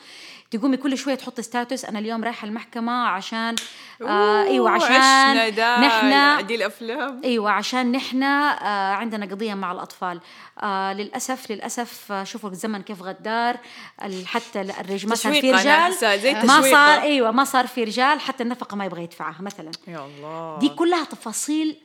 تقومي 0.50 0.76
كل 0.76 0.98
شوية 0.98 1.14
تحط 1.14 1.40
ستاتس 1.40 1.84
أنا 1.84 1.98
اليوم 1.98 2.24
رايحة 2.24 2.48
المحكمة 2.48 2.92
عشان 2.92 3.54
آه 4.02 4.44
إيوه 4.44 4.70
عشان 4.70 5.54
نحن 5.56 6.46
دي 6.46 6.54
الأفلام. 6.54 7.20
إيوه 7.24 7.50
عشان 7.50 7.92
نحن 7.92 8.22
آه 8.22 8.92
عندنا 8.94 9.26
قضية 9.26 9.54
مع 9.54 9.72
الأطفال. 9.72 10.20
آه 10.62 10.92
للأسف 10.92 11.50
للأسف 11.50 12.12
آه 12.12 12.24
شوفوا 12.24 12.50
الزمن 12.50 12.82
كيف 12.82 13.02
غدار 13.02 13.56
حتى 14.24 14.60
الرجال 14.60 15.08
ما 15.08 15.14
صار 15.14 15.40
في 15.40 15.52
رجال. 15.52 15.92
ما 16.46 16.60
صار 16.60 17.00
إيوه 17.02 17.30
ما 17.30 17.44
صار 17.44 17.66
في 17.66 17.84
رجال 17.84 18.20
حتى 18.20 18.42
النفقة 18.42 18.76
ما 18.76 18.84
يبغى 18.84 19.02
يدفعها 19.02 19.42
مثلا. 19.42 19.70
يا 19.88 20.06
الله. 20.06 20.58
دي 20.58 20.68
كلها 20.68 21.04
تفاصيل 21.04 21.76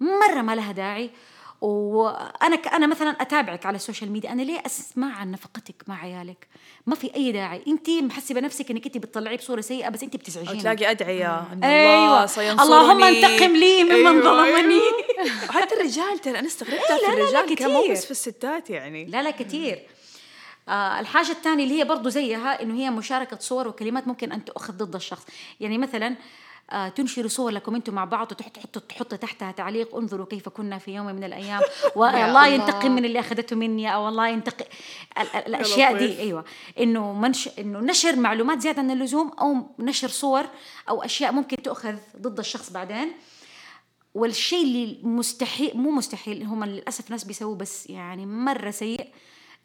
مرة 0.00 0.42
ما 0.42 0.54
لها 0.54 0.72
داعي. 0.72 1.10
وأنا 1.66 2.56
أنا 2.56 2.86
مثلا 2.86 3.10
أتابعك 3.10 3.66
على 3.66 3.76
ال 3.76 3.81
social 3.81 4.12
media 4.12 4.32
أنا 4.32 4.42
ليه 4.42 4.62
أسمع 4.66 5.16
عن 5.16 5.30
نفقتك 5.30 5.74
مع 5.86 6.00
عيالك؟ 6.02 6.48
ما 6.86 6.94
في 6.94 7.14
أي 7.14 7.32
داعي. 7.32 7.62
انت 7.68 7.90
محسبة 7.90 8.40
نفسك 8.40 8.70
إنك 8.70 8.86
انت 8.86 8.98
بتطلعي 8.98 9.36
بصورة 9.36 9.60
سيئة 9.60 9.88
بس 9.88 10.02
انت 10.02 10.16
بتزعجيني. 10.16 10.60
تلاقي 10.60 10.90
أدعية 10.90 11.44
أيوة. 11.62 12.06
الله 12.08 12.26
سينصرني. 12.26 12.62
اللهم 12.62 13.02
انتقم 13.04 13.56
لي 13.56 13.84
ممن 13.84 13.92
أيوة 13.92 14.20
ظلمني. 14.20 14.80
أيوة. 15.18 15.52
حتى 15.54 15.74
الرجال 15.74 16.18
ترى 16.18 16.38
أنا 16.38 16.46
استغربت 16.46 16.80
في 17.06 17.12
الرجال 17.12 17.72
مو 17.72 17.92
بس 17.92 18.04
في 18.04 18.10
الستات 18.10 18.70
يعني. 18.70 19.04
لا 19.04 19.22
لا 19.22 19.30
كثير 19.30 19.82
آه 20.68 21.00
الحاجة 21.00 21.30
الثانية 21.30 21.64
اللي 21.64 21.78
هي 21.80 21.84
برضو 21.84 22.08
زيها 22.08 22.62
إنه 22.62 22.74
هي 22.74 22.90
مشاركة 22.90 23.38
صور 23.40 23.68
وكلمات 23.68 24.08
ممكن 24.08 24.32
أن 24.32 24.44
تؤخذ 24.44 24.72
ضد 24.72 24.94
الشخص. 24.94 25.26
يعني 25.60 25.78
مثلا 25.78 26.06
آه 26.06 26.16
تنشروا 26.94 27.28
صور 27.28 27.50
لكم 27.50 27.74
أنتم 27.74 27.94
مع 27.94 28.04
بعض 28.04 28.32
وتحط 28.32 28.50
تحط 28.50 28.78
تحط 28.78 29.14
تحتها 29.14 29.52
تعليق 29.52 29.96
انظروا 29.96 30.26
كيف 30.26 30.48
كنا 30.48 30.78
في 30.78 30.94
يوم 30.94 31.06
من 31.06 31.24
الأيام. 31.24 31.60
والله 31.96 32.46
ينتقم 32.46 32.90
من 32.92 33.04
اللي 33.04 33.20
أخذته 33.20 33.56
مني 33.56 33.94
أو 33.94 34.08
الله 34.08 34.28
ينتقم. 34.28 34.64
الأشياء 35.34 35.98
دي 35.98 36.18
أيوه. 36.18 36.44
إنه 36.80 37.12
منش 37.12 37.48
إنه 37.58 37.78
نشر 37.78 38.16
معلومات 38.16 38.60
زيادة 38.60 38.82
عن 38.82 38.90
اللزوم 38.90 39.28
أو 39.28 39.74
نشر 39.78 40.08
صور 40.08 40.46
أو 40.88 41.02
أشياء 41.02 41.32
ممكن 41.32 41.62
تؤخذ 41.62 41.96
ضد 42.16 42.38
الشخص 42.38 42.70
بعدين. 42.70 43.12
والشيء 44.14 44.64
اللي 44.64 44.98
مستحيل 45.02 45.76
مو 45.76 45.90
مستحيل 45.90 46.42
هم 46.42 46.64
للأسف 46.64 47.10
ناس 47.10 47.24
بيسووا 47.24 47.56
بس 47.56 47.90
يعني 47.90 48.26
مرة 48.26 48.70
سيء. 48.70 49.06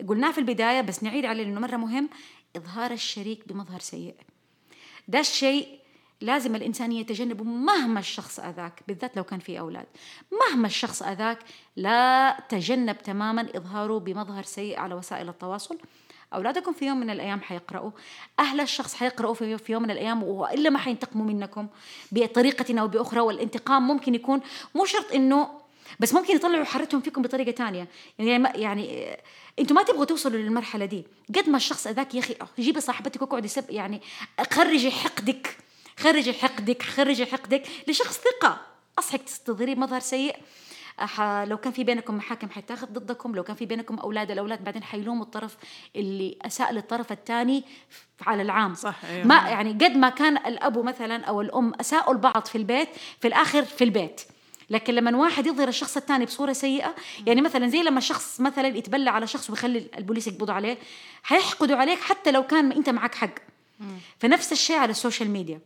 قلناه 0.07 0.31
في 0.31 0.37
البداية 0.37 0.81
بس 0.81 1.03
نعيد 1.03 1.25
عليه 1.25 1.43
لأنه 1.43 1.59
مرة 1.59 1.77
مهم. 1.77 2.09
إظهار 2.55 2.91
الشريك 2.91 3.47
بمظهر 3.47 3.79
سيء. 3.79 4.15
ده 5.07 5.19
الشيء 5.19 5.80
لازم 6.21 6.55
الإنسان 6.55 6.91
يتجنب 6.91 7.41
مهما 7.41 7.99
الشخص 7.99 8.39
أذاك 8.39 8.83
بالذات 8.87 9.17
لو 9.17 9.23
كان 9.23 9.39
في 9.39 9.59
أولاد. 9.59 9.85
مهما 10.31 10.67
الشخص 10.67 11.01
أذاك 11.01 11.39
لا 11.75 12.37
تجنب 12.49 12.97
تماما 12.97 13.47
إظهاره 13.55 13.99
بمظهر 13.99 14.43
سيء 14.43 14.79
على 14.79 14.95
وسائل 14.95 15.29
التواصل. 15.29 15.77
أولادكم 16.33 16.73
في 16.73 16.85
يوم 16.85 16.99
من 16.99 17.09
الأيام 17.09 17.41
حيقرأوا. 17.41 17.91
أهل 18.39 18.61
الشخص 18.61 18.93
حيقرأوا 18.93 19.33
في 19.33 19.57
يوم 19.69 19.83
من 19.83 19.91
الأيام 19.91 20.23
وإلا 20.23 20.69
ما 20.69 20.79
حينتقموا 20.79 21.25
منكم 21.25 21.67
بطريقة 22.11 22.79
أو 22.81 22.87
بأخرى 22.87 23.19
والانتقام 23.19 23.87
ممكن 23.87 24.15
يكون 24.15 24.41
مو 24.75 24.85
شرط 24.85 25.11
إنه 25.13 25.61
بس 25.99 26.13
ممكن 26.13 26.35
يطلعوا 26.35 26.65
حرتهم 26.65 27.01
فيكم 27.01 27.21
بطريقة 27.21 27.51
تانية. 27.51 27.87
يعني 28.19 28.61
يعني 28.61 29.17
إنتوا 29.59 29.75
ما 29.75 29.83
تبغوا 29.83 30.05
توصلوا 30.05 30.39
للمرحلة 30.39 30.85
دي. 30.85 31.05
قد 31.35 31.49
ما 31.49 31.57
الشخص 31.57 31.87
ذاك 31.87 32.15
يا 32.15 32.19
أخي 32.19 32.35
جيبي 32.59 32.81
صاحبتك 32.81 33.21
وقعدي 33.21 33.47
سب 33.47 33.69
يعني 33.69 34.01
خرجي 34.51 34.91
حقدك. 34.91 35.57
خرجي 36.03 36.33
حقدك 36.33 36.83
خرجي 36.83 37.25
حقدك 37.25 37.63
لشخص 37.87 38.19
ثقة. 38.19 38.61
أصحك 38.99 39.21
تستظهري 39.21 39.75
مظهر 39.75 39.99
سيء. 39.99 40.35
لو 41.19 41.57
كان 41.57 41.73
في 41.73 41.83
بينكم 41.83 42.17
محاكم 42.17 42.49
حتاخذ 42.49 42.87
ضدكم 42.87 43.35
لو 43.35 43.43
كان 43.43 43.55
في 43.55 43.65
بينكم 43.65 43.99
أولاد 43.99 44.31
الأولاد 44.31 44.63
بعدين 44.63 44.83
حيلوموا 44.83 45.25
الطرف 45.25 45.57
اللي 45.95 46.37
أساء 46.41 46.73
للطرف 46.73 47.11
الثاني 47.11 47.63
على 48.21 48.41
العام. 48.41 48.75
صح 48.75 48.95
أيوة. 49.05 49.27
ما 49.27 49.35
يعني 49.35 49.71
قد 49.71 49.97
ما 49.97 50.09
كان 50.09 50.37
الاب 50.37 50.77
مثلا 50.77 51.25
أو 51.25 51.41
الأم 51.41 51.73
أساءوا 51.79 52.13
البعض 52.13 52.45
في 52.45 52.57
البيت 52.57 52.89
في 53.19 53.27
الآخر 53.27 53.65
في 53.65 53.83
البيت. 53.83 54.21
لكن 54.69 54.93
لما 54.93 55.17
واحد 55.17 55.47
يظهر 55.47 55.67
الشخص 55.67 55.97
الثاني 55.97 56.25
بصورة 56.25 56.53
سيئة 56.53 56.95
يعني 57.27 57.41
مثلا 57.41 57.67
زي 57.67 57.83
لما 57.83 57.99
شخص 57.99 58.41
مثلا 58.41 58.67
يتبلى 58.67 59.09
على 59.09 59.27
شخص 59.27 59.49
ويخلي 59.49 59.87
البوليس 59.97 60.27
يقبضوا 60.27 60.53
عليه 60.53 60.77
حيحقدوا 61.23 61.77
عليك 61.77 61.99
حتى 61.99 62.31
لو 62.31 62.43
كان 62.43 62.71
أنت 62.71 62.89
معك 62.89 63.15
حق. 63.15 63.35
فنفس 64.19 64.51
الشيء 64.51 64.77
على 64.77 64.91
ال 64.91 64.97
social 64.97 65.29
media. 65.29 65.59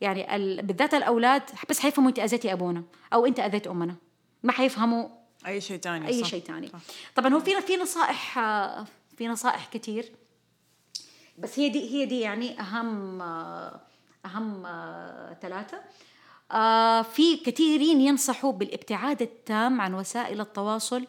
يعني 0.00 0.62
بالذات 0.62 0.94
الأولاد 0.94 1.42
بس 1.70 1.80
حيفهموا 1.80 2.08
أنت 2.08 2.18
أذيتي 2.18 2.52
أبونا 2.52 2.82
أو 3.12 3.26
أنت 3.26 3.40
أذيت 3.40 3.66
أمنا. 3.66 3.94
ما 4.42 4.52
حيفهموا 4.52 5.08
أي 5.46 5.60
شيء 5.60 5.80
ثاني 5.80 6.06
أي 6.06 6.24
شيء 6.24 6.42
ثاني 6.42 6.70
طبعا 7.14 7.34
هو 7.34 7.40
في 7.40 7.60
في 7.60 7.76
نصائح 7.76 8.34
في 9.16 9.28
نصائح 9.28 9.66
كثير 9.66 10.12
بس 11.38 11.58
هي 11.58 11.68
دي 11.68 11.94
هي 11.94 12.06
دي 12.06 12.20
يعني 12.20 12.60
أهم 12.60 13.22
أهم 14.26 14.62
ثلاثة. 15.42 15.80
آه 16.52 17.02
في 17.02 17.36
كثيرين 17.36 18.00
ينصحوا 18.00 18.52
بالابتعاد 18.52 19.22
التام 19.22 19.80
عن 19.80 19.94
وسائل 19.94 20.40
التواصل 20.40 21.06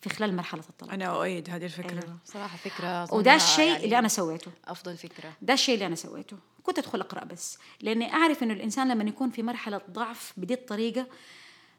في 0.00 0.08
خلال 0.08 0.36
مرحلة 0.36 0.62
الطلاق. 0.70 0.92
أنا 0.92 1.04
أؤيد 1.04 1.50
هذه 1.50 1.64
الفكرة. 1.64 2.02
أيوة. 2.02 2.16
صراحة 2.24 2.56
فكرة 2.56 3.14
وده 3.14 3.34
الشيء 3.34 3.72
يعني 3.72 3.84
اللي 3.84 3.98
أنا 3.98 4.08
سويته. 4.08 4.50
أفضل 4.64 4.96
فكرة. 4.96 5.32
ده 5.42 5.54
الشيء 5.54 5.74
اللي 5.74 5.86
أنا 5.86 5.94
سويته. 5.94 6.36
كنت 6.64 6.78
أدخل 6.78 7.00
أقرأ 7.00 7.24
بس 7.24 7.58
لأني 7.80 8.12
أعرف 8.12 8.42
إنه 8.42 8.54
الإنسان 8.54 8.88
لما 8.88 9.04
يكون 9.04 9.30
في 9.30 9.42
مرحلة 9.42 9.80
ضعف 9.90 10.32
بدي 10.36 10.54
الطريقة 10.54 11.06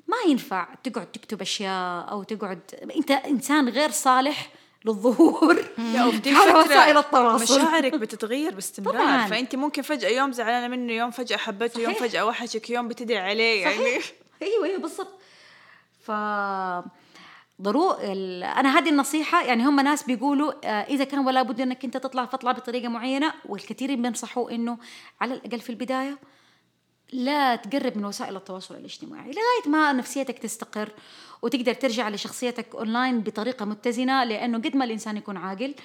ما 0.08 0.18
ينفع 0.32 0.68
تقعد 0.84 1.12
تكتب 1.12 1.42
أشياء 1.42 2.12
أو 2.12 2.24
تقعد 2.24 2.60
أنت 2.96 3.12
إنسان 3.12 3.70
غير 3.70 3.92
صالح 3.92 4.50
للظهور 4.86 5.66
على 5.80 6.54
وسائل 6.60 6.98
التواصل. 6.98 7.60
مشاعرك 7.60 7.94
بتتغير 7.96 8.56
باستمرار. 8.56 8.94
طبعاً. 8.94 9.28
فأنت 9.28 9.56
ممكن 9.56 9.82
فجأة 9.82 10.10
يوم 10.10 10.32
زعلانة 10.32 10.68
منه 10.68 10.94
يوم 10.94 11.12
فجأة 11.12 11.38
حبته 11.38 11.82
يوم 11.82 11.94
فجأة 11.94 12.26
وحشك 12.26 12.70
يوم 12.70 12.88
بتدعي 12.88 13.18
عليه 13.30 13.62
يعني. 13.62 13.76
صحيح. 13.78 14.06
أيوه 14.42 14.66
أيوه 14.66 14.80
بالضبط. 14.80 15.20
ف 16.06 16.12
ضروري 17.62 18.06
أنا 18.46 18.80
هذه 18.80 18.90
النصيحة 18.90 19.44
يعني 19.44 19.66
هم 19.66 19.80
ناس 19.80 20.04
بيقولوا 20.04 20.54
آه، 20.64 20.84
إذا 20.84 21.04
كان 21.04 21.20
ولا 21.20 21.42
بد 21.42 21.62
أنك 21.62 21.86
أنت 21.86 21.98
تطلع 21.98 22.26
فاطلع 22.26 22.52
بطريقة 22.52 22.88
معينة 22.90 23.34
والكثيرين 23.46 24.02
بينصحوا 24.02 24.52
إنه 24.52 24.78
على 25.22 25.34
الأقل 25.34 25.60
في 25.60 25.70
البداية 25.70 26.18
لا 27.14 27.56
تقرب 27.56 27.98
من 27.98 28.06
وسائل 28.06 28.36
التواصل 28.36 28.76
الاجتماعي 28.76 29.32
لغاية 29.32 29.70
ما 29.70 29.94
نفسيتك 29.94 30.40
تستقر 30.40 30.90
وتقدر 31.42 31.74
ترجع 31.74 32.10
لشخصيتك 32.10 32.76
اونلاين 32.76 33.22
بطريقة 33.22 33.66
متزنة 33.66 34.24
لأنه 34.24 34.58
قد 34.58 34.76
ما 34.76 34.86
الإنسان 34.86 35.18
يكون 35.18 35.38
عاقل 35.38 35.76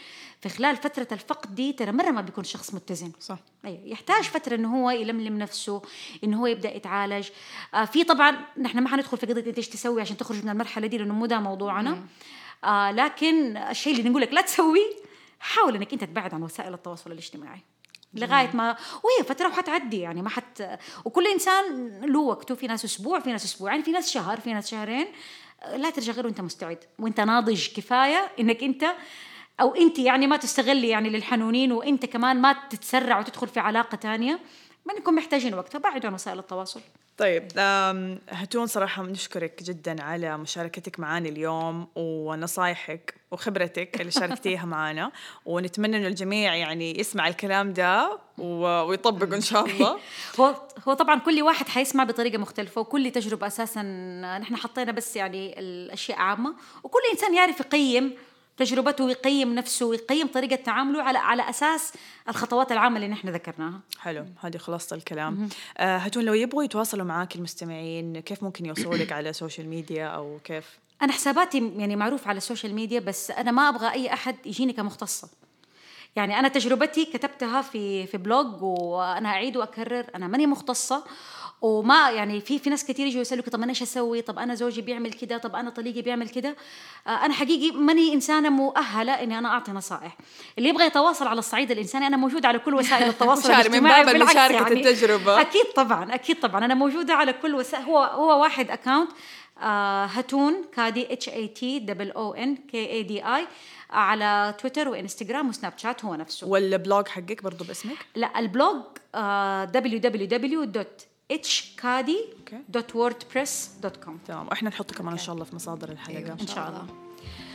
في 0.40 0.48
خلال 0.48 0.76
فترة 0.76 1.08
الفقد 1.12 1.54
دي 1.54 1.72
ترى 1.72 1.92
مرة 1.92 2.10
ما 2.10 2.20
بيكون 2.20 2.44
شخص 2.44 2.74
متزن. 2.74 3.12
صح. 3.20 3.38
أيوة 3.64 3.80
يحتاج 3.84 4.24
فترة 4.24 4.54
إنه 4.54 4.82
هو 4.82 4.90
يلملم 4.90 5.38
نفسه 5.38 5.82
إنه 6.24 6.40
هو 6.40 6.46
يبدأ 6.46 6.76
يتعالج. 6.76 7.28
آه 7.74 7.84
في 7.84 8.04
طبعا 8.04 8.36
نحن 8.58 8.78
ما 8.78 8.88
حندخل 8.88 9.18
في 9.18 9.26
قضية 9.26 9.54
إيش 9.58 9.68
تسوي 9.68 10.00
عشان 10.00 10.16
تخرج 10.16 10.44
من 10.44 10.50
المرحلة 10.50 10.86
دي 10.86 10.98
لأنه 10.98 11.14
مو 11.14 11.26
ده 11.26 11.40
موضوعنا. 11.40 12.04
آه 12.64 12.90
لكن 12.90 13.56
الشيء 13.56 13.96
اللي 13.98 14.10
نقول 14.10 14.22
لك 14.22 14.32
لا 14.32 14.40
تسويه 14.40 14.90
حاول 15.40 15.76
إنك 15.76 15.92
أنت 15.92 16.04
تبعد 16.04 16.34
عن 16.34 16.42
وسائل 16.42 16.74
التواصل 16.74 17.12
الاجتماعي. 17.12 17.60
لغاية 18.14 18.50
ما 18.54 18.76
وهي 19.04 19.24
فترة 19.28 19.48
وحتعدي 19.48 20.00
يعني 20.00 20.22
ما 20.22 20.28
حت 20.28 20.62
وكل 21.04 21.26
إنسان 21.26 22.00
له 22.04 22.20
وقته. 22.20 22.54
في 22.54 22.66
ناس 22.66 22.84
أسبوع 22.84 23.20
في 23.20 23.32
ناس 23.32 23.44
أسبوعين 23.44 23.82
في 23.82 23.92
ناس 23.92 24.10
شهر 24.10 24.40
في 24.40 24.52
ناس 24.52 24.70
شهرين. 24.70 25.06
لا 25.76 25.90
ترجع 25.90 26.12
غير 26.12 26.26
وأنت 26.26 26.40
مستعد 26.40 26.84
وأنت 26.98 27.20
ناضج 27.20 27.68
كفاية 27.68 28.30
إنك 28.40 28.62
أنت 28.62 28.84
أو 29.60 29.74
أنت 29.74 29.98
يعني 29.98 30.26
ما 30.26 30.36
تستغلي 30.36 30.88
يعني 30.88 31.10
للحنونين 31.10 31.72
وأنت 31.72 32.06
كمان 32.06 32.40
ما 32.40 32.56
تتسرع 32.70 33.18
وتدخل 33.18 33.48
في 33.48 33.60
علاقة 33.60 33.96
ثانية 33.96 34.40
منكم 34.86 35.14
محتاجين 35.14 35.54
وقت 35.54 35.72
فبعدوا 35.72 36.06
عن 36.06 36.14
وسائل 36.14 36.38
التواصل. 36.38 36.80
طيب 37.20 37.48
هتون 38.28 38.66
صراحة 38.66 39.02
نشكرك 39.02 39.62
جدا 39.62 40.02
على 40.02 40.38
مشاركتك 40.38 41.00
معنا 41.00 41.28
اليوم 41.28 41.88
ونصايحك 41.96 43.14
وخبرتك 43.30 44.00
اللي 44.00 44.10
شاركتيها 44.10 44.64
معنا 44.76 45.12
ونتمنى 45.46 45.96
انه 45.96 46.06
الجميع 46.06 46.54
يعني 46.54 47.00
يسمع 47.00 47.28
الكلام 47.28 47.72
ده 47.72 48.18
ويطبق 48.38 49.34
إن 49.34 49.40
شاء 49.40 49.66
الله. 49.66 49.98
هو 50.40 50.54
هو 50.88 50.94
طبعا 50.94 51.18
كل 51.18 51.42
واحد 51.42 51.68
حيسمع 51.68 52.04
بطريقة 52.04 52.38
مختلفة 52.38 52.80
وكل 52.80 53.10
تجربة 53.10 53.46
أساسا 53.46 53.82
نحن 54.40 54.56
حطينا 54.56 54.92
بس 54.92 55.16
يعني 55.16 55.58
الأشياء 55.58 56.18
عامة 56.18 56.54
وكل 56.82 57.00
إنسان 57.12 57.34
يعرف 57.34 57.60
يقيم 57.60 58.16
تجربته 58.60 59.04
ويقيم 59.04 59.54
نفسه 59.54 59.86
ويقيم 59.86 60.26
طريقة 60.26 60.56
تعامله 60.56 61.02
على 61.02 61.18
على 61.18 61.50
أساس 61.50 61.92
الخطوات 62.28 62.72
العامة 62.72 62.96
اللي 62.96 63.08
نحن 63.08 63.28
ذكرناها. 63.28 63.80
حلو. 63.98 64.26
هذه 64.40 64.56
خلاصة 64.56 64.96
الكلام. 64.96 65.48
آه 65.78 65.96
هتون 65.96 66.24
لو 66.24 66.34
يبغوا 66.34 66.64
يتواصلوا 66.64 67.04
معاك 67.04 67.36
المستمعين 67.36 68.20
كيف 68.20 68.42
ممكن 68.42 68.66
يوصلوا 68.66 68.94
لك 68.94 69.12
على 69.12 69.30
ال 69.30 69.36
social 69.36 69.68
media 69.68 70.06
أو 70.06 70.38
كيف؟ 70.44 70.78
أنا 71.02 71.12
حساباتي 71.12 71.72
يعني 71.76 71.96
معروف 71.96 72.28
على 72.28 72.36
ال 72.36 72.42
social 72.42 72.74
media 72.74 73.00
بس 73.00 73.30
أنا 73.30 73.50
ما 73.50 73.68
أبغى 73.68 73.92
أي 73.92 74.12
أحد 74.12 74.36
يجيني 74.46 74.72
كمختصة. 74.72 75.28
يعني 76.16 76.38
أنا 76.38 76.48
تجربتي 76.48 77.04
كتبتها 77.04 77.62
في 77.62 78.06
في 78.06 78.18
blog 78.18 78.62
وأنا 78.62 79.28
أعيد 79.28 79.56
وأكرر 79.56 80.06
أنا 80.14 80.26
ماني 80.26 80.46
مختصة. 80.46 81.04
وما 81.62 82.10
يعني 82.10 82.40
في 82.40 82.58
في 82.58 82.70
ناس 82.70 82.84
كثير 82.84 83.06
يجوا 83.06 83.20
يسالوك 83.20 83.48
طب 83.48 83.62
أنا 83.62 83.70
إيش 83.70 83.82
أسوي؟ 83.82 84.22
طب 84.22 84.38
أنا 84.38 84.54
زوجي 84.54 84.80
بيعمل 84.80 85.12
كده، 85.12 85.38
طب 85.38 85.56
أنا 85.56 85.70
طليقي 85.70 86.02
بيعمل 86.02 86.28
كده. 86.28 86.56
آه 87.06 87.10
أنا 87.10 87.34
حقيقي 87.34 87.76
ماني 87.76 88.14
إنسانة 88.14 88.48
مؤهلة 88.48 89.12
إني 89.12 89.38
أنا 89.38 89.48
أعطي 89.48 89.72
نصائح. 89.72 90.16
اللي 90.58 90.68
يبغى 90.68 90.84
يتواصل 90.86 91.26
على 91.26 91.38
الصعيد 91.38 91.70
الإنساني 91.70 92.06
أنا 92.06 92.16
موجودة 92.16 92.48
على 92.48 92.58
كل 92.58 92.74
وسائل 92.74 93.08
التواصل 93.14 93.52
الاجتماعي 93.52 94.04
من 94.04 94.12
باب 94.12 94.22
مشاركة 94.22 94.54
يعني 94.54 94.72
التجربة. 94.88 95.40
أكيد 95.40 95.64
طبعا 95.76 96.14
أكيد 96.14 96.40
طبعا 96.40 96.64
أنا 96.64 96.74
موجودة 96.74 97.14
على 97.14 97.32
كل 97.32 97.54
وسائل 97.54 97.84
هو 97.84 97.98
هو 97.98 98.42
واحد 98.42 98.70
account 98.70 99.10
آه 99.62 100.04
هتون 100.04 100.54
كادي 100.76 101.12
H 101.12 101.28
A 101.28 101.48
T 101.48 101.78
double 101.78 102.10
O 102.10 102.34
N 102.34 102.56
K 102.56 102.90
A 102.90 103.02
D 103.02 103.24
I 103.26 103.46
على 103.90 104.54
تويتر 104.58 104.88
وإنستغرام 104.88 105.48
وسناب 105.48 105.72
شات 105.76 106.04
هو 106.04 106.14
نفسه 106.14 106.46
وال 106.48 106.68
blog 106.68 107.08
حقك 107.08 107.42
برضه 107.42 107.64
باسمك؟ 107.64 107.96
لا 108.16 108.38
ال 108.38 108.47
blog 108.47 108.82
آه 109.14 109.66
www. 109.66 111.09
hkadi.wordpress.com 111.30 114.14
تمام 114.26 114.48
وإحنا 114.48 114.68
نحطه 114.68 114.94
كمان 114.94 115.12
إن 115.12 115.18
شاء 115.18 115.34
الله 115.34 115.44
في 115.44 115.54
مصادر 115.54 115.88
الحلقة. 115.88 116.18
أيوة 116.18 116.36
إن 116.40 116.46
شاء 116.46 116.68
الله. 116.68 116.86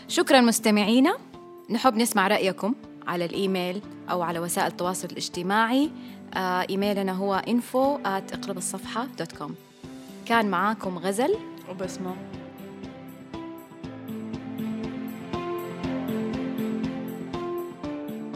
شكرا 0.07 0.41
مستمعينا. 0.41 1.17
نحب 1.69 1.95
نسمع 1.95 2.27
رأيكم 2.27 2.75
على 3.07 3.25
الإيميل 3.25 3.81
أو 4.09 4.21
على 4.21 4.39
وسائل 4.39 4.67
التواصل 4.67 5.07
الاجتماعي. 5.07 5.91
آه 6.33 6.65
إيميلنا 6.69 7.11
هو 7.11 7.41
info 7.47 7.99
at 8.05 8.33
اقلب 8.33 8.57
الصفحة 8.57 9.05
دوت 9.05 9.31
كوم. 9.31 9.55
كان 10.25 10.49
معاكم 10.49 10.97
غزل. 10.97 11.38
وبسمة. 11.69 12.15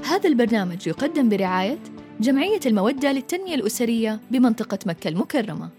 هذا 0.06 0.30
البرنامج 0.30 0.88
يقدم 0.88 1.30
برعاية 1.30 1.80
جمعية 2.20 2.60
المودة 2.66 3.12
للتنمية 3.12 3.56
الأسرية 3.56 4.20
بمنطقة 4.32 4.80
مكة 4.86 5.08
المكرمة. 5.08 5.70